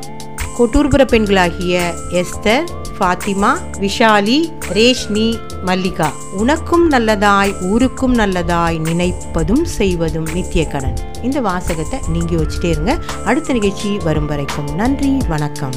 கொட்டூர்புர 0.58 1.06
பெண்களாகிய 1.06 1.76
எஸ்தர் 2.14 2.68
ஃபாத்திமா 2.98 3.52
விஷாலி 3.80 4.38
ரேஷ்மி 4.72 5.28
மல்லிகா. 5.66 6.08
உனக்கும் 6.38 6.92
நல்லதாய் 6.92 7.54
ஊருக்கும் 7.62 8.16
நல்லதாய் 8.18 8.80
நினைப்பதும் 8.80 9.64
செய்வதும் 9.78 10.28
நித்திய 10.34 10.66
கடன் 10.66 10.98
இந்த 11.24 11.42
வாசகத்தை 11.42 12.00
நீங்க 12.08 12.36
வச்சுட்டே 12.36 12.64
இருங்க. 12.64 12.98
அடுத்த 13.26 13.54
நிகழ்ச்சி 13.54 13.98
வரும் 13.98 14.26
வரைக்கும் 14.26 14.76
நன்றி 14.76 15.18
வணக்கம். 15.28 15.74